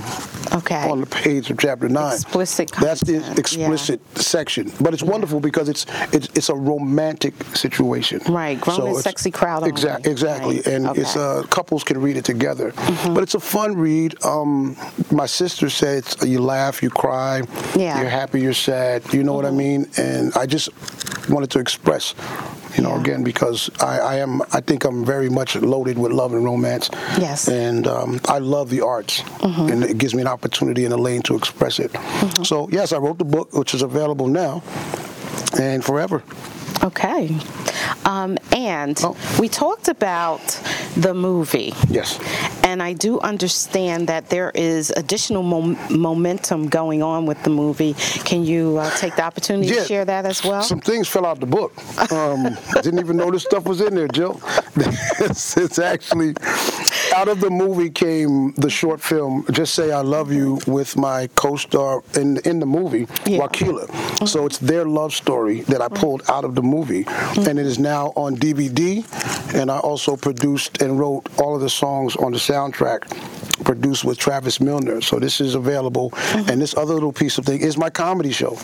Okay. 0.53 0.89
on 0.89 1.01
the 1.01 1.07
page 1.07 1.51
of 1.51 1.59
chapter 1.59 1.89
nine. 1.89 2.15
Explicit 2.15 2.73
That's 2.81 3.01
the 3.03 3.15
content, 3.21 3.39
explicit 3.39 4.01
section, 4.19 4.73
but 4.81 4.93
it's 4.95 5.03
wonderful 5.03 5.41
because 5.41 5.69
it's 5.69 5.87
it's 6.13 6.29
it's 6.35 6.49
a 6.49 6.55
romantic 6.55 7.35
situation. 7.55 8.21
Right, 8.29 8.61
grown 8.61 8.89
and 8.89 8.97
sexy 8.99 9.31
crowd 9.31 9.59
only. 9.59 9.71
Exact, 9.71 10.07
exactly, 10.07 10.57
Right, 10.57 10.67
and 10.67 10.89
okay. 10.89 11.01
it's 11.03 11.17
uh, 11.17 11.45
couples 11.51 11.85
can 11.85 12.01
read 12.01 12.17
it 12.17 12.25
together. 12.25 12.73
But 13.07 13.23
it's 13.23 13.35
a 13.35 13.41
fun 13.41 13.77
read. 13.77 14.15
Um, 14.25 14.77
my 15.11 15.27
sister 15.27 15.69
said 15.71 16.05
you 16.25 16.41
laugh, 16.41 16.83
you 16.83 16.91
cry, 16.91 17.43
Yeah. 17.77 18.01
you're 18.01 18.11
happy, 18.11 18.41
you're 18.41 18.53
sad. 18.55 19.03
You 19.13 19.23
know 19.23 19.35
what 19.35 19.47
I 19.47 19.51
mean? 19.51 19.87
And 19.97 20.33
I 20.37 20.47
just 20.47 20.69
wanted 21.29 21.51
to 21.51 21.59
express 21.61 22.15
You 22.77 22.83
know, 22.83 22.95
again 23.01 23.23
because 23.25 23.71
I, 23.81 23.99
I 23.99 24.15
am 24.17 24.43
I 24.53 24.61
think 24.61 24.85
I'm 24.85 25.05
very 25.05 25.29
much 25.29 25.57
loaded 25.57 25.99
with 25.99 26.13
love 26.13 26.33
and 26.35 26.45
romance. 26.45 26.89
Yes. 27.19 27.47
Mm-hmm. 27.49 27.53
And 27.77 27.87
um, 27.87 28.21
I 28.29 28.39
love 28.39 28.71
the 28.71 28.81
arts, 28.83 29.23
and 29.43 29.83
it 29.85 29.99
gives 29.99 30.15
me 30.15 30.21
an 30.23 30.29
opportunity 30.29 30.85
and 30.85 30.95
a 30.95 30.97
lane 30.97 31.23
to 31.23 31.35
express 31.37 31.79
it. 31.79 31.91
So 32.45 32.69
yes, 32.71 32.93
I 32.93 32.99
wrote 32.99 33.19
the 33.19 33.25
book, 33.25 33.53
which 33.53 33.75
is 33.75 33.83
available 33.83 34.29
now 34.29 34.63
and 35.59 35.85
forever. 35.85 36.23
Okay. 36.83 37.37
Um, 38.05 38.39
and 38.57 38.99
Oh. 39.05 39.17
we 39.39 39.49
talked 39.49 39.89
about 39.89 40.41
the 40.97 41.13
movie. 41.13 41.75
Yes. 41.89 42.19
And 42.71 42.81
I 42.81 42.93
do 42.93 43.19
understand 43.19 44.07
that 44.07 44.29
there 44.29 44.53
is 44.55 44.93
additional 44.97 45.43
mom- 45.43 45.77
momentum 45.91 46.69
going 46.69 47.03
on 47.03 47.27
with 47.27 47.43
the 47.43 47.51
movie. 47.51 47.95
Can 48.25 48.45
you 48.45 48.79
uh, 48.79 48.89
take 48.97 49.17
the 49.17 49.25
opportunity 49.25 49.71
to 49.71 49.85
share 49.87 50.05
that 50.05 50.25
as 50.25 50.45
well? 50.45 50.63
Some 50.63 50.81
things 50.81 51.09
fell 51.09 51.27
out 51.27 51.41
the 51.41 51.47
book. 51.47 51.73
Um, 52.13 52.57
didn't 52.75 53.01
even 53.01 53.17
know 53.17 53.29
this 53.29 53.43
stuff 53.43 53.65
was 53.65 53.81
in 53.81 53.97
there, 53.97 54.07
Jill. 54.07 54.41
it's, 54.77 55.57
it's 55.57 55.81
actually 55.81 56.35
out 57.13 57.29
of 57.29 57.41
the 57.41 57.51
movie 57.51 57.91
came 57.91 58.53
the 58.53 58.71
short 58.71 59.01
film 59.01 59.45
"Just 59.51 59.75
Say 59.75 59.93
I 59.93 60.01
Love 60.01 60.33
You" 60.33 60.59
with 60.67 60.97
my 60.97 61.29
co-star 61.35 62.03
in 62.15 62.39
in 62.39 62.61
the 62.61 62.67
movie, 62.67 63.07
Yeah. 63.27 63.41
Wakila. 63.41 64.29
So 64.29 64.47
it's 64.47 64.59
their 64.59 64.85
love 64.85 65.13
story 65.13 65.63
that 65.63 65.81
I 65.81 65.89
mm. 65.89 65.95
pulled 65.95 66.23
out 66.29 66.45
of 66.45 66.55
the 66.55 66.63
movie, 66.63 67.05
mm. 67.05 67.47
and 67.47 67.59
it 67.59 67.67
is 67.67 67.79
now 67.79 68.13
on 68.17 68.37
DVD. 68.37 69.05
And 69.55 69.71
I 69.71 69.79
also 69.79 70.17
produced 70.17 70.81
and 70.83 70.99
wrote 70.99 71.29
all 71.41 71.55
of 71.55 71.61
the 71.61 71.71
songs 71.71 72.17
on 72.17 72.33
the 72.33 72.39
soundtrack 72.39 73.01
produced 73.65 74.05
with 74.05 74.19
Travis 74.19 74.61
Milner. 74.61 75.01
So 75.01 75.19
this 75.19 75.41
is 75.41 75.55
available. 75.55 76.11
Mm-hmm. 76.11 76.51
And 76.51 76.63
this 76.63 76.77
other 76.77 76.95
little 76.95 77.13
piece 77.13 77.39
of 77.39 77.45
thing 77.45 77.61
is 77.61 77.77
my 77.77 77.91
comedy 77.91 78.33
show. 78.33 78.57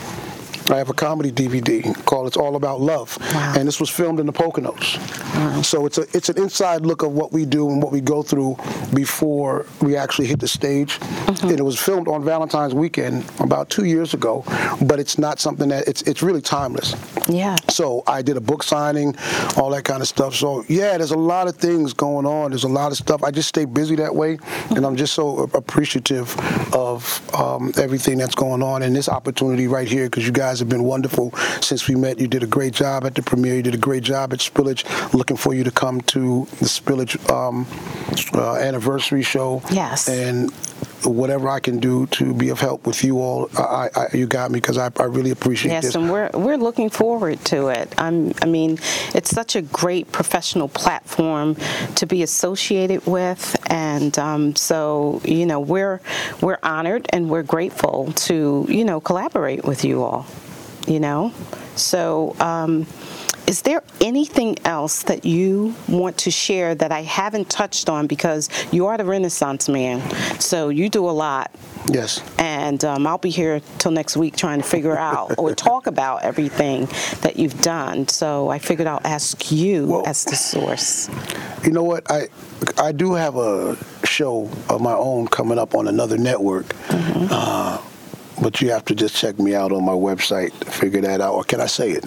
I 0.70 0.76
have 0.78 0.90
a 0.90 0.94
comedy 0.94 1.30
DVD 1.30 1.94
called 2.06 2.26
"It's 2.26 2.36
All 2.36 2.56
About 2.56 2.80
Love," 2.80 3.16
Wow. 3.32 3.54
and 3.56 3.68
this 3.68 3.78
was 3.80 3.88
filmed 3.90 4.18
in 4.20 4.26
the 4.26 4.32
Poconos. 4.32 5.64
So 5.64 5.86
it's 5.86 5.98
a 5.98 6.02
it's 6.16 6.28
an 6.28 6.38
inside 6.38 6.82
look 6.86 7.02
of 7.02 7.12
what 7.12 7.32
we 7.32 7.44
do 7.46 7.68
and 7.70 7.82
what 7.82 7.92
we 7.92 8.00
go 8.00 8.22
through 8.22 8.56
before 8.94 9.66
we 9.80 9.96
actually 9.96 10.26
hit 10.26 10.40
the 10.40 10.48
stage. 10.48 10.98
And 11.42 11.52
it 11.52 11.62
was 11.62 11.78
filmed 11.78 12.08
on 12.08 12.24
Valentine's 12.24 12.74
weekend 12.74 13.24
about 13.40 13.68
two 13.70 13.84
years 13.84 14.14
ago, 14.14 14.44
but 14.82 14.98
it's 14.98 15.18
not 15.18 15.38
something 15.38 15.68
that 15.68 15.86
it's 15.86 16.02
it's 16.02 16.22
really 16.22 16.40
timeless. 16.42 16.94
yeah. 17.28 17.56
So 17.68 18.02
I 18.06 18.22
did 18.22 18.36
a 18.36 18.40
book 18.40 18.62
signing, 18.62 19.14
all 19.56 19.70
that 19.70 19.84
kind 19.84 20.00
of 20.02 20.08
stuff. 20.08 20.34
So 20.34 20.64
yeah, 20.68 20.96
there's 20.98 21.10
a 21.12 21.18
lot 21.18 21.46
of 21.48 21.56
things 21.56 21.92
going 21.92 22.26
on. 22.26 22.50
There's 22.50 22.64
a 22.64 22.68
lot 22.68 22.90
of 22.90 22.98
stuff. 22.98 23.22
I 23.22 23.30
just 23.30 23.48
stay 23.48 23.64
busy 23.66 23.96
that 23.96 24.14
way, 24.14 24.38
and 24.70 24.84
I'm 24.86 24.96
just 24.96 25.14
so 25.14 25.48
appreciative 25.54 26.34
of 26.74 27.20
um, 27.34 27.72
everything 27.76 28.18
that's 28.18 28.34
going 28.34 28.62
on 28.62 28.82
and 28.82 28.94
this 28.96 29.08
opportunity 29.08 29.68
right 29.68 29.86
here 29.88 30.06
because 30.06 30.26
you 30.26 30.32
guys 30.32 30.55
have 30.60 30.68
been 30.68 30.84
wonderful 30.84 31.32
since 31.60 31.88
we 31.88 31.94
met. 31.94 32.18
You 32.18 32.28
did 32.28 32.42
a 32.42 32.46
great 32.46 32.72
job 32.74 33.04
at 33.04 33.14
the 33.14 33.22
premiere. 33.22 33.56
You 33.56 33.62
did 33.62 33.74
a 33.74 33.78
great 33.78 34.02
job 34.02 34.32
at 34.32 34.40
Spillage. 34.40 34.84
Looking 35.12 35.36
for 35.36 35.54
you 35.54 35.64
to 35.64 35.70
come 35.70 36.00
to 36.02 36.46
the 36.58 36.66
Spillage 36.66 37.16
um, 37.30 37.66
uh, 38.34 38.56
anniversary 38.56 39.22
show. 39.22 39.62
Yes. 39.70 40.08
And 40.08 40.50
whatever 41.04 41.48
I 41.48 41.60
can 41.60 41.78
do 41.78 42.06
to 42.06 42.34
be 42.34 42.48
of 42.48 42.58
help 42.58 42.86
with 42.86 43.04
you 43.04 43.20
all, 43.20 43.48
I, 43.56 43.88
I, 43.94 44.06
you 44.16 44.26
got 44.26 44.50
me 44.50 44.60
because 44.60 44.78
I, 44.78 44.90
I 44.98 45.04
really 45.04 45.30
appreciate 45.30 45.70
Yes, 45.72 45.84
this. 45.84 45.94
and 45.94 46.10
we're 46.10 46.30
we're 46.34 46.56
looking 46.56 46.90
forward 46.90 47.44
to 47.46 47.68
it. 47.68 47.94
I'm, 47.98 48.32
I 48.42 48.46
mean, 48.46 48.78
it's 49.14 49.30
such 49.30 49.56
a 49.56 49.62
great 49.62 50.10
professional 50.12 50.68
platform 50.68 51.56
to 51.96 52.06
be 52.06 52.22
associated 52.22 53.06
with, 53.06 53.56
and 53.70 54.18
um, 54.18 54.56
so 54.56 55.20
you 55.24 55.46
know 55.46 55.60
we're 55.60 56.00
we're 56.40 56.58
honored 56.62 57.06
and 57.10 57.30
we're 57.30 57.42
grateful 57.44 58.12
to 58.12 58.66
you 58.68 58.84
know 58.84 59.00
collaborate 59.00 59.64
with 59.64 59.84
you 59.84 60.02
all. 60.02 60.26
You 60.86 61.00
know, 61.00 61.32
so. 61.74 62.36
Um, 62.40 62.86
is 63.48 63.62
there 63.62 63.84
anything 64.00 64.56
else 64.64 65.04
that 65.04 65.24
you 65.24 65.72
want 65.86 66.18
to 66.18 66.32
share 66.32 66.74
that 66.74 66.90
I 66.90 67.02
haven't 67.02 67.48
touched 67.48 67.88
on 67.88 68.08
because 68.08 68.48
you 68.72 68.86
are 68.86 68.96
the 68.98 69.04
Renaissance 69.04 69.68
man, 69.68 70.00
so 70.40 70.68
you 70.68 70.88
do 70.90 71.08
a 71.08 71.12
lot 71.14 71.52
Yes. 71.88 72.20
and 72.40 72.84
um, 72.84 73.06
I'll 73.06 73.18
be 73.18 73.30
here 73.30 73.60
till 73.78 73.92
next 73.92 74.16
week 74.16 74.34
trying 74.36 74.60
to 74.62 74.66
figure 74.68 74.98
out 74.98 75.36
or 75.38 75.54
talk 75.68 75.86
about 75.86 76.24
everything 76.24 76.88
that 77.20 77.36
you've 77.36 77.60
done. 77.62 78.08
So 78.08 78.48
I 78.48 78.58
figured 78.58 78.88
I'll 78.88 79.00
ask 79.04 79.52
you 79.52 79.86
Well- 79.86 80.02
as 80.08 80.24
the 80.24 80.34
source. 80.34 81.08
You 81.62 81.70
know 81.70 81.84
what? 81.84 82.10
I 82.10 82.26
I 82.78 82.90
do 82.90 83.14
have 83.14 83.36
a 83.36 83.76
show 84.04 84.50
of 84.68 84.80
my 84.80 84.94
own 84.94 85.28
coming 85.28 85.58
up 85.60 85.76
on 85.76 85.86
another 85.86 86.18
network. 86.18 86.66
Mm-hmm. 86.88 87.28
Uh, 87.30 87.78
but 88.46 88.60
you 88.60 88.70
have 88.70 88.84
to 88.84 88.94
just 88.94 89.16
check 89.16 89.40
me 89.40 89.56
out 89.56 89.72
on 89.72 89.84
my 89.84 89.90
website 89.90 90.56
to 90.60 90.70
figure 90.70 91.00
that 91.00 91.20
out. 91.20 91.34
Or 91.34 91.42
can 91.42 91.60
I 91.60 91.66
say 91.66 91.90
it? 91.90 92.04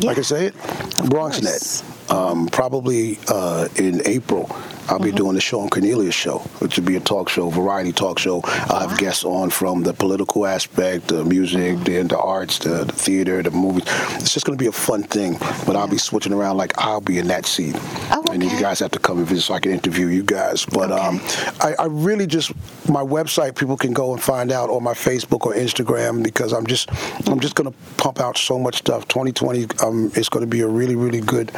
Yeah. 0.00 0.10
I 0.10 0.14
can 0.14 0.24
say 0.24 0.46
it? 0.46 0.54
BronxNet. 0.54 2.10
Um, 2.10 2.48
probably 2.48 3.20
uh, 3.28 3.68
in 3.76 4.04
April, 4.04 4.50
I'll 4.88 5.00
Mm-hmm. 5.00 5.04
be 5.04 5.12
doing 5.12 5.34
the 5.34 5.40
Sean 5.40 5.68
Cornelius 5.70 6.14
show, 6.14 6.38
which 6.60 6.76
will 6.78 6.84
be 6.84 6.96
a 6.96 7.00
talk 7.00 7.28
show, 7.28 7.48
variety 7.50 7.92
talk 7.92 8.18
show. 8.18 8.42
I'll 8.44 8.86
have 8.88 8.98
guests 8.98 9.24
on 9.24 9.50
from 9.50 9.82
the 9.82 9.92
political 9.94 10.46
aspect, 10.46 11.08
the 11.08 11.24
music, 11.24 11.78
the, 11.84 12.02
the 12.02 12.18
arts, 12.18 12.58
the, 12.58 12.84
the 12.84 12.92
theater, 12.92 13.42
the 13.42 13.50
movies. 13.50 13.84
It's 14.16 14.34
just 14.34 14.44
going 14.46 14.56
to 14.58 14.62
be 14.62 14.68
a 14.68 14.72
fun 14.72 15.02
thing, 15.04 15.36
but 15.66 15.76
I'll 15.76 15.88
be 15.88 15.98
switching 15.98 16.32
around 16.32 16.56
like 16.58 16.72
I'll 16.78 17.00
be 17.00 17.18
in 17.18 17.28
that 17.28 17.46
seat. 17.46 17.76
Oh, 18.12 18.22
And 18.32 18.42
you 18.42 18.50
guys 18.60 18.78
have 18.80 18.90
to 18.92 18.98
come 18.98 19.18
and 19.18 19.26
visit 19.26 19.42
so 19.42 19.54
I 19.54 19.60
can 19.60 19.72
interview 19.72 20.06
you 20.08 20.22
guys. 20.22 20.66
But 20.66 20.92
um, 20.92 21.20
I, 21.60 21.74
I 21.78 21.86
really 21.86 22.26
just, 22.26 22.52
my 22.88 23.02
website, 23.02 23.56
people 23.56 23.76
can 23.76 23.92
go 23.92 24.12
and 24.12 24.22
find 24.22 24.52
out, 24.52 24.70
on 24.70 24.82
my 24.82 24.94
Facebook 24.94 25.46
or 25.46 25.54
Instagram, 25.54 26.22
because 26.22 26.52
I'm 26.52 26.66
just, 26.66 26.90
I'm 27.28 27.40
just 27.40 27.54
going 27.54 27.70
to 27.70 27.76
pump 27.96 28.20
out 28.20 28.36
so 28.36 28.58
much 28.58 28.76
stuff. 28.78 29.08
2020 29.08 29.66
um, 29.82 30.10
is 30.14 30.28
going 30.28 30.44
to 30.44 30.50
be 30.50 30.60
a 30.60 30.68
really, 30.68 30.96
really 30.96 31.20
good 31.20 31.50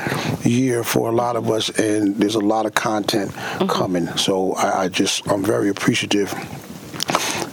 year 0.44 0.85
for 0.85 1.08
a 1.08 1.12
lot 1.12 1.37
of 1.37 1.50
us, 1.50 1.68
and 1.78 2.16
there's 2.16 2.35
a 2.37 2.40
lot 2.40 2.66
of 2.66 2.74
content 2.74 3.12
coming. 3.68 4.07
So 4.16 4.55
I, 4.55 4.85
I 4.85 4.88
just, 4.88 5.27
I'm 5.31 5.44
very 5.44 5.68
appreciative 5.68 6.33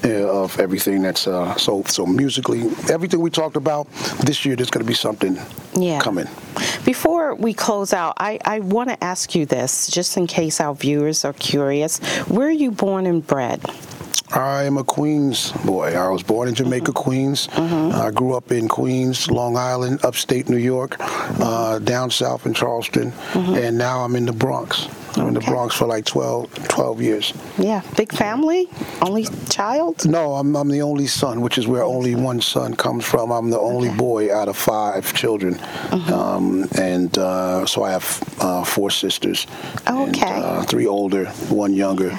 uh, 0.04 0.42
of 0.44 0.60
everything 0.60 1.02
that's 1.02 1.28
uh, 1.28 1.56
so 1.58 1.84
so 1.88 2.06
musically 2.06 2.62
everything 2.90 3.20
we 3.20 3.30
talked 3.30 3.58
about 3.58 3.88
this 4.26 4.46
year 4.46 4.56
there's 4.56 4.70
going 4.70 4.86
to 4.86 4.88
be 4.88 4.96
something 4.96 5.38
Yeah. 5.76 6.00
coming 6.00 6.28
Before 6.86 7.36
we 7.36 7.54
close 7.54 7.94
out, 7.94 8.14
I, 8.18 8.40
I 8.46 8.60
want 8.62 8.90
to 8.90 9.04
ask 9.04 9.36
you 9.36 9.46
this, 9.46 9.88
just 9.90 10.18
in 10.18 10.26
case 10.28 10.60
our 10.62 10.74
viewers 10.74 11.26
are 11.26 11.34
curious. 11.34 12.00
Where 12.28 12.48
are 12.48 12.52
you 12.66 12.72
born 12.72 13.06
and 13.06 13.26
bred? 13.26 13.60
I 14.32 14.64
am 14.64 14.78
a 14.78 14.84
Queens 14.84 15.52
boy. 15.66 15.96
I 15.96 16.08
was 16.10 16.24
born 16.24 16.48
in 16.50 16.56
Jamaica, 16.56 16.94
Queens. 16.94 17.50
I 17.52 18.12
grew 18.12 18.36
up 18.36 18.52
in 18.52 18.68
Queens, 18.68 19.30
Long 19.32 19.58
Island, 19.58 20.06
upstate 20.06 20.50
New 20.50 20.58
York, 20.74 20.96
uh, 21.00 21.80
down 21.80 22.10
south 22.12 22.46
in 22.46 22.54
Charleston, 22.54 23.12
and 23.36 23.78
now 23.78 24.04
I'm 24.06 24.16
in 24.16 24.26
the 24.26 24.34
Bronx. 24.34 24.88
I'm 25.18 25.28
in 25.28 25.34
the 25.34 25.40
Okay. 25.40 25.52
Bronx 25.52 25.76
for 25.76 25.86
like 25.88 26.06
12, 26.06 26.68
12 26.68 27.02
years. 27.02 27.34
Yeah, 27.58 27.82
big 27.98 28.12
family, 28.14 28.68
only 29.02 29.26
child. 29.50 30.06
No, 30.06 30.36
I'm, 30.36 30.56
I'm 30.56 30.70
the 30.70 30.82
only 30.82 31.08
son, 31.08 31.42
which 31.42 31.58
is 31.58 31.68
where 31.68 31.84
only 31.84 32.16
one 32.16 32.42
son 32.42 32.76
comes 32.76 33.06
from. 33.06 33.32
I'm 33.32 33.50
the 33.50 33.60
only 33.60 33.90
Okay. 33.90 33.98
boy 33.98 34.34
out 34.36 34.48
of 34.48 34.56
five 34.58 35.14
children. 35.14 35.60
Um, 35.92 36.68
and 36.78 37.18
uh, 37.18 37.66
so 37.66 37.84
I 37.84 37.92
have 37.92 38.24
uh, 38.40 38.64
four 38.64 38.92
sisters. 38.92 39.48
and, 39.88 40.10
Okay. 40.16 40.42
uh, 40.42 40.64
three 40.64 40.88
older, 40.88 41.26
one 41.50 41.74
younger, 41.74 42.12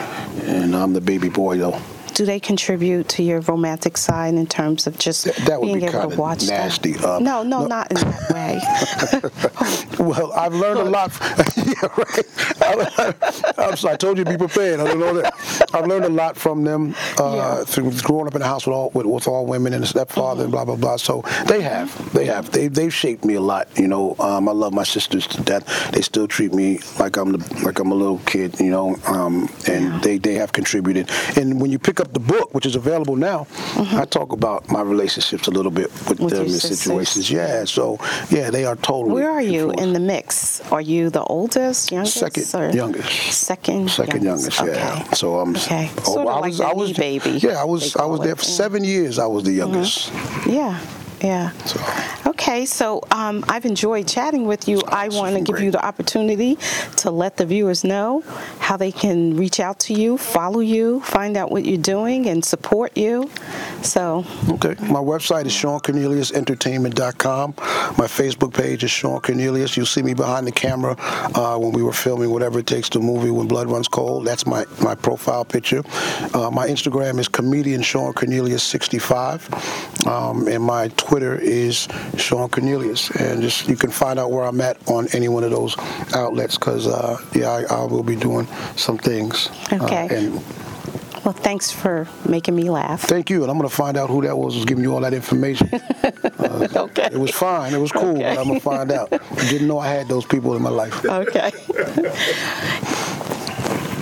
and 0.45 0.75
I'm 0.75 0.93
the 0.93 1.01
baby 1.01 1.29
boy, 1.29 1.59
though. 1.59 1.79
Do 2.21 2.27
they 2.27 2.39
contribute 2.39 3.09
to 3.17 3.23
your 3.23 3.41
romantic 3.41 3.97
side 3.97 4.35
in 4.35 4.47
terms 4.47 4.87
of 4.87 4.99
just 4.99 5.25
That- 5.25 5.37
that 5.47 5.59
would 5.59 5.69
being 5.69 5.81
be 5.81 5.87
able 5.87 6.11
to 6.11 6.17
watch 6.19 6.41
that? 6.41 6.65
nasty. 6.65 6.95
Uh, 6.99 7.19
no, 7.19 7.43
no, 7.43 7.61
no. 7.63 7.67
not 7.67 7.91
in 7.91 7.97
that 7.97 8.31
way. 8.35 8.61
Well, 10.01 10.33
I've 10.33 10.55
learned 10.55 10.81
a 10.81 10.85
lot. 10.85 11.13
yeah, 11.57 11.87
right. 11.97 12.27
I, 12.63 13.15
I'm 13.59 13.77
sorry, 13.77 13.95
I 13.95 13.97
told 13.97 14.17
you 14.17 14.25
to 14.25 14.31
be 14.31 14.39
prepared. 14.39 14.81
I 14.81 14.85
don't 14.85 14.99
know 14.99 15.13
that. 15.15 15.35
I've 15.75 15.87
learned 15.87 16.07
a 16.07 16.09
lot 16.09 16.37
from 16.39 16.65
them 16.65 16.95
uh, 17.19 17.35
Yeah. 17.35 17.65
through 17.65 17.93
growing 18.01 18.27
up 18.27 18.35
in 18.35 18.41
a 18.41 18.47
house 18.47 18.67
with 18.67 18.75
all 18.75 18.91
with, 18.95 19.05
with 19.07 19.29
all 19.29 19.45
women 19.45 19.75
and 19.75 19.85
a 19.85 19.87
stepfather 19.87 20.45
and 20.45 20.53
blah 20.53 20.65
blah 20.65 20.77
blah. 20.77 20.97
So 20.97 21.23
they 21.47 21.61
have, 21.61 21.89
they 22.15 22.25
have, 22.27 22.51
they 22.51 22.69
they've 22.69 22.93
shaped 22.95 23.25
me 23.27 23.35
a 23.35 23.41
lot. 23.43 23.69
You 23.77 23.89
know, 23.89 24.17
um, 24.19 24.49
I 24.49 24.53
love 24.53 24.73
my 24.73 24.85
sisters 24.85 25.27
to 25.29 25.43
death. 25.43 25.65
They 25.93 26.01
still 26.01 26.27
treat 26.27 26.55
me 26.55 26.81
like 26.99 27.19
I'm 27.19 27.33
the, 27.33 27.63
like 27.63 27.79
I'm 27.79 27.93
a 27.93 27.95
little 27.95 28.19
kid. 28.21 28.59
You 28.59 28.71
know, 28.71 28.97
um, 29.07 29.51
and 29.69 29.85
Yeah. 29.85 30.01
they 30.03 30.17
they 30.19 30.35
have 30.35 30.53
contributed. 30.53 31.11
And 31.37 31.61
when 31.61 31.71
you 31.71 31.79
pick 31.79 32.01
up 32.01 32.10
the 32.15 32.21
book, 32.21 32.55
which 32.55 32.67
is 32.67 32.77
available 32.77 33.17
now, 33.17 33.45
mm-hmm. 33.75 33.97
I 33.97 34.05
talk 34.05 34.33
about 34.33 34.69
my 34.71 34.83
relationships 34.83 35.49
a 35.49 35.51
little 35.51 35.71
bit 35.71 35.91
with, 36.09 36.21
With 36.21 36.35
them 36.35 36.49
situations. 36.49 37.31
Yeah, 37.31 37.65
so 37.65 37.99
yeah, 38.31 38.51
they 38.51 38.65
are 38.65 38.77
totally. 38.77 39.15
Where 39.15 39.31
are 39.31 39.43
you 39.43 39.71
influenced. 39.71 39.83
in 39.85 39.93
the 39.93 40.01
mix? 40.01 40.61
Are 40.73 40.81
you 40.81 41.11
the 41.11 41.23
oldest, 41.25 41.91
youngest? 41.93 42.17
Second 42.19 42.55
or- 42.55 42.71
youngest. 42.71 43.33
Second, 43.33 43.91
Second 43.91 44.23
youngest, 44.23 44.61
Okay. 44.61 44.73
yeah. 44.73 45.03
So 45.13 45.41
I'm. 45.41 45.57
Okay. 45.57 45.91
Oh, 45.99 46.03
Sort 46.15 46.27
of 46.27 46.35
I 46.35 46.41
like 46.41 46.49
was, 46.51 46.59
the 46.59 46.65
I 46.67 46.73
was, 46.73 46.93
baby, 46.93 47.31
Yeah, 47.31 47.61
I 47.61 47.65
was. 47.65 47.97
I 47.97 48.05
was 48.05 48.21
there 48.21 48.37
for 48.37 48.45
seven 48.45 48.85
years. 48.85 49.19
I 49.19 49.27
was 49.27 49.45
the 49.45 49.53
youngest. 49.53 50.11
Mm-hmm. 50.11 50.51
Yeah, 50.51 50.79
yeah. 51.23 51.51
So. 51.65 51.81
Okay, 52.31 52.65
so 52.65 53.03
um, 53.11 53.45
I've 53.49 53.67
enjoyed 53.67 54.09
chatting 54.09 54.47
with 54.47 54.67
you. 54.67 54.81
I 54.89 55.09
want 55.09 55.35
to 55.35 55.41
give 55.43 55.57
great. 55.57 55.67
you 55.67 55.71
the 55.71 55.85
opportunity 55.85 56.57
to 56.99 57.11
let 57.11 57.37
the 57.37 57.45
viewers 57.45 57.85
know 57.85 58.23
how 58.61 58.77
they 58.79 58.93
can 58.93 59.37
reach 59.37 59.61
out 59.61 59.79
to 59.81 59.95
you, 59.95 60.17
follow 60.17 60.61
you, 60.61 61.01
find 61.01 61.37
out 61.37 61.51
what 61.51 61.67
you're 61.67 61.77
doing, 61.77 62.29
and 62.29 62.43
support 62.45 62.97
you. 62.97 63.29
So, 63.83 64.25
Okay. 64.49 64.75
My 64.87 65.01
website 65.01 65.45
is 65.47 65.53
SeanCorneliusEntertainment.com. 65.53 67.55
My 67.99 68.07
Facebook 68.07 68.55
page 68.55 68.85
is 68.85 68.91
Sean 68.91 69.21
Cornelius. 69.21 69.77
You'll 69.77 69.87
see 69.87 70.03
me 70.03 70.15
behind 70.15 70.47
the 70.47 70.53
camera 70.53 70.97
uh, 71.35 71.59
when 71.59 71.73
we 71.73 71.83
were 71.83 71.93
filming 71.93 72.31
Whatever 72.31 72.61
It 72.61 72.67
Takes 72.67 72.89
to 72.91 73.01
Movie 73.01 73.31
When 73.31 73.49
Blood 73.49 73.67
Runs 73.69 73.89
Cold. 73.89 74.25
That's 74.25 74.47
my, 74.47 74.65
my 74.83 74.95
profile 74.95 75.45
picture. 75.45 75.83
Uh, 76.33 76.51
my 76.51 76.69
Instagram 76.69 77.19
is 77.19 77.29
comedian 77.29 77.83
Sean 77.83 78.13
Cornelius 78.13 78.63
65. 78.63 80.07
Um, 80.07 80.47
and 80.49 80.63
my 80.63 80.89
Twitter 80.97 81.10
is 81.19 81.89
Sean 82.17 82.49
Cornelius. 82.49 83.11
And 83.11 83.43
just 83.43 83.69
you 83.69 83.77
can 83.77 83.91
find 83.91 84.19
out 84.19 84.31
where 84.31 84.45
I'm 84.45 84.61
at 84.61 84.77
on 84.89 85.09
any 85.13 85.29
one 85.29 85.45
of 85.45 85.51
those 85.51 85.77
outlets 86.15 86.57
because, 86.57 86.87
uh, 86.87 87.19
yeah, 87.35 87.51
I, 87.51 87.63
I 87.75 87.85
will 87.85 88.03
be 88.03 88.17
doing 88.17 88.47
some 88.77 88.99
things. 88.99 89.49
Uh, 89.73 89.79
Okay. 89.85 90.09
and 90.11 90.35
well, 91.25 91.35
thanks 91.35 91.71
for 91.71 92.09
making 92.27 92.57
me 92.57 92.71
laugh. 92.71 93.03
Thank 93.03 93.29
you, 93.29 93.43
and 93.43 93.51
I'm 93.51 93.59
gonna 93.59 93.69
find 93.69 93.99
out 93.99 94.09
who 94.09 94.23
that 94.23 94.37
was 94.39 94.55
who's 94.55 94.65
giving 94.65 94.83
you 94.85 94.95
all 94.95 95.01
that 95.01 95.13
information. 95.15 95.71
Uh, 96.41 96.67
Okay. 96.75 97.09
It 97.13 97.19
was 97.19 97.31
fine, 97.31 97.75
it 97.75 97.79
was 97.79 97.93
cool, 97.93 98.13
Okay. 98.17 98.23
but 98.35 98.39
I'm 98.39 98.47
gonna 98.49 98.61
find 98.61 98.91
out. 98.91 99.13
I 99.13 99.49
didn't 99.51 99.69
know 99.69 99.79
I 99.79 99.89
had 99.89 100.09
those 100.09 100.25
people 100.25 100.57
in 100.57 100.63
my 100.63 100.71
life. 100.71 101.05
Okay. 101.05 101.51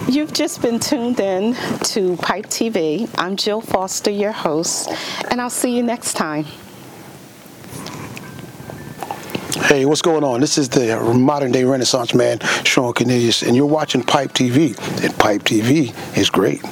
You've 0.08 0.32
just 0.32 0.62
been 0.62 0.78
tuned 0.80 1.20
in 1.20 1.54
to 1.92 2.16
Pipe 2.18 2.46
TV. 2.46 3.08
I'm 3.18 3.36
Jill 3.36 3.60
Foster, 3.60 4.10
your 4.10 4.32
host, 4.32 4.88
and 5.30 5.40
I'll 5.40 5.50
see 5.50 5.76
you 5.76 5.82
next 5.82 6.14
time. 6.14 6.46
Hey, 9.66 9.84
what's 9.84 10.00
going 10.00 10.24
on? 10.24 10.40
This 10.40 10.56
is 10.56 10.70
the 10.70 10.98
modern 11.14 11.52
day 11.52 11.64
Renaissance 11.64 12.14
man, 12.14 12.40
Sean 12.64 12.94
Cornelius, 12.94 13.42
and 13.42 13.54
you're 13.54 13.66
watching 13.66 14.02
Pipe 14.02 14.32
TV, 14.32 14.78
and 15.04 15.14
Pipe 15.18 15.42
TV 15.42 15.94
is 16.16 16.30
great. 16.30 16.62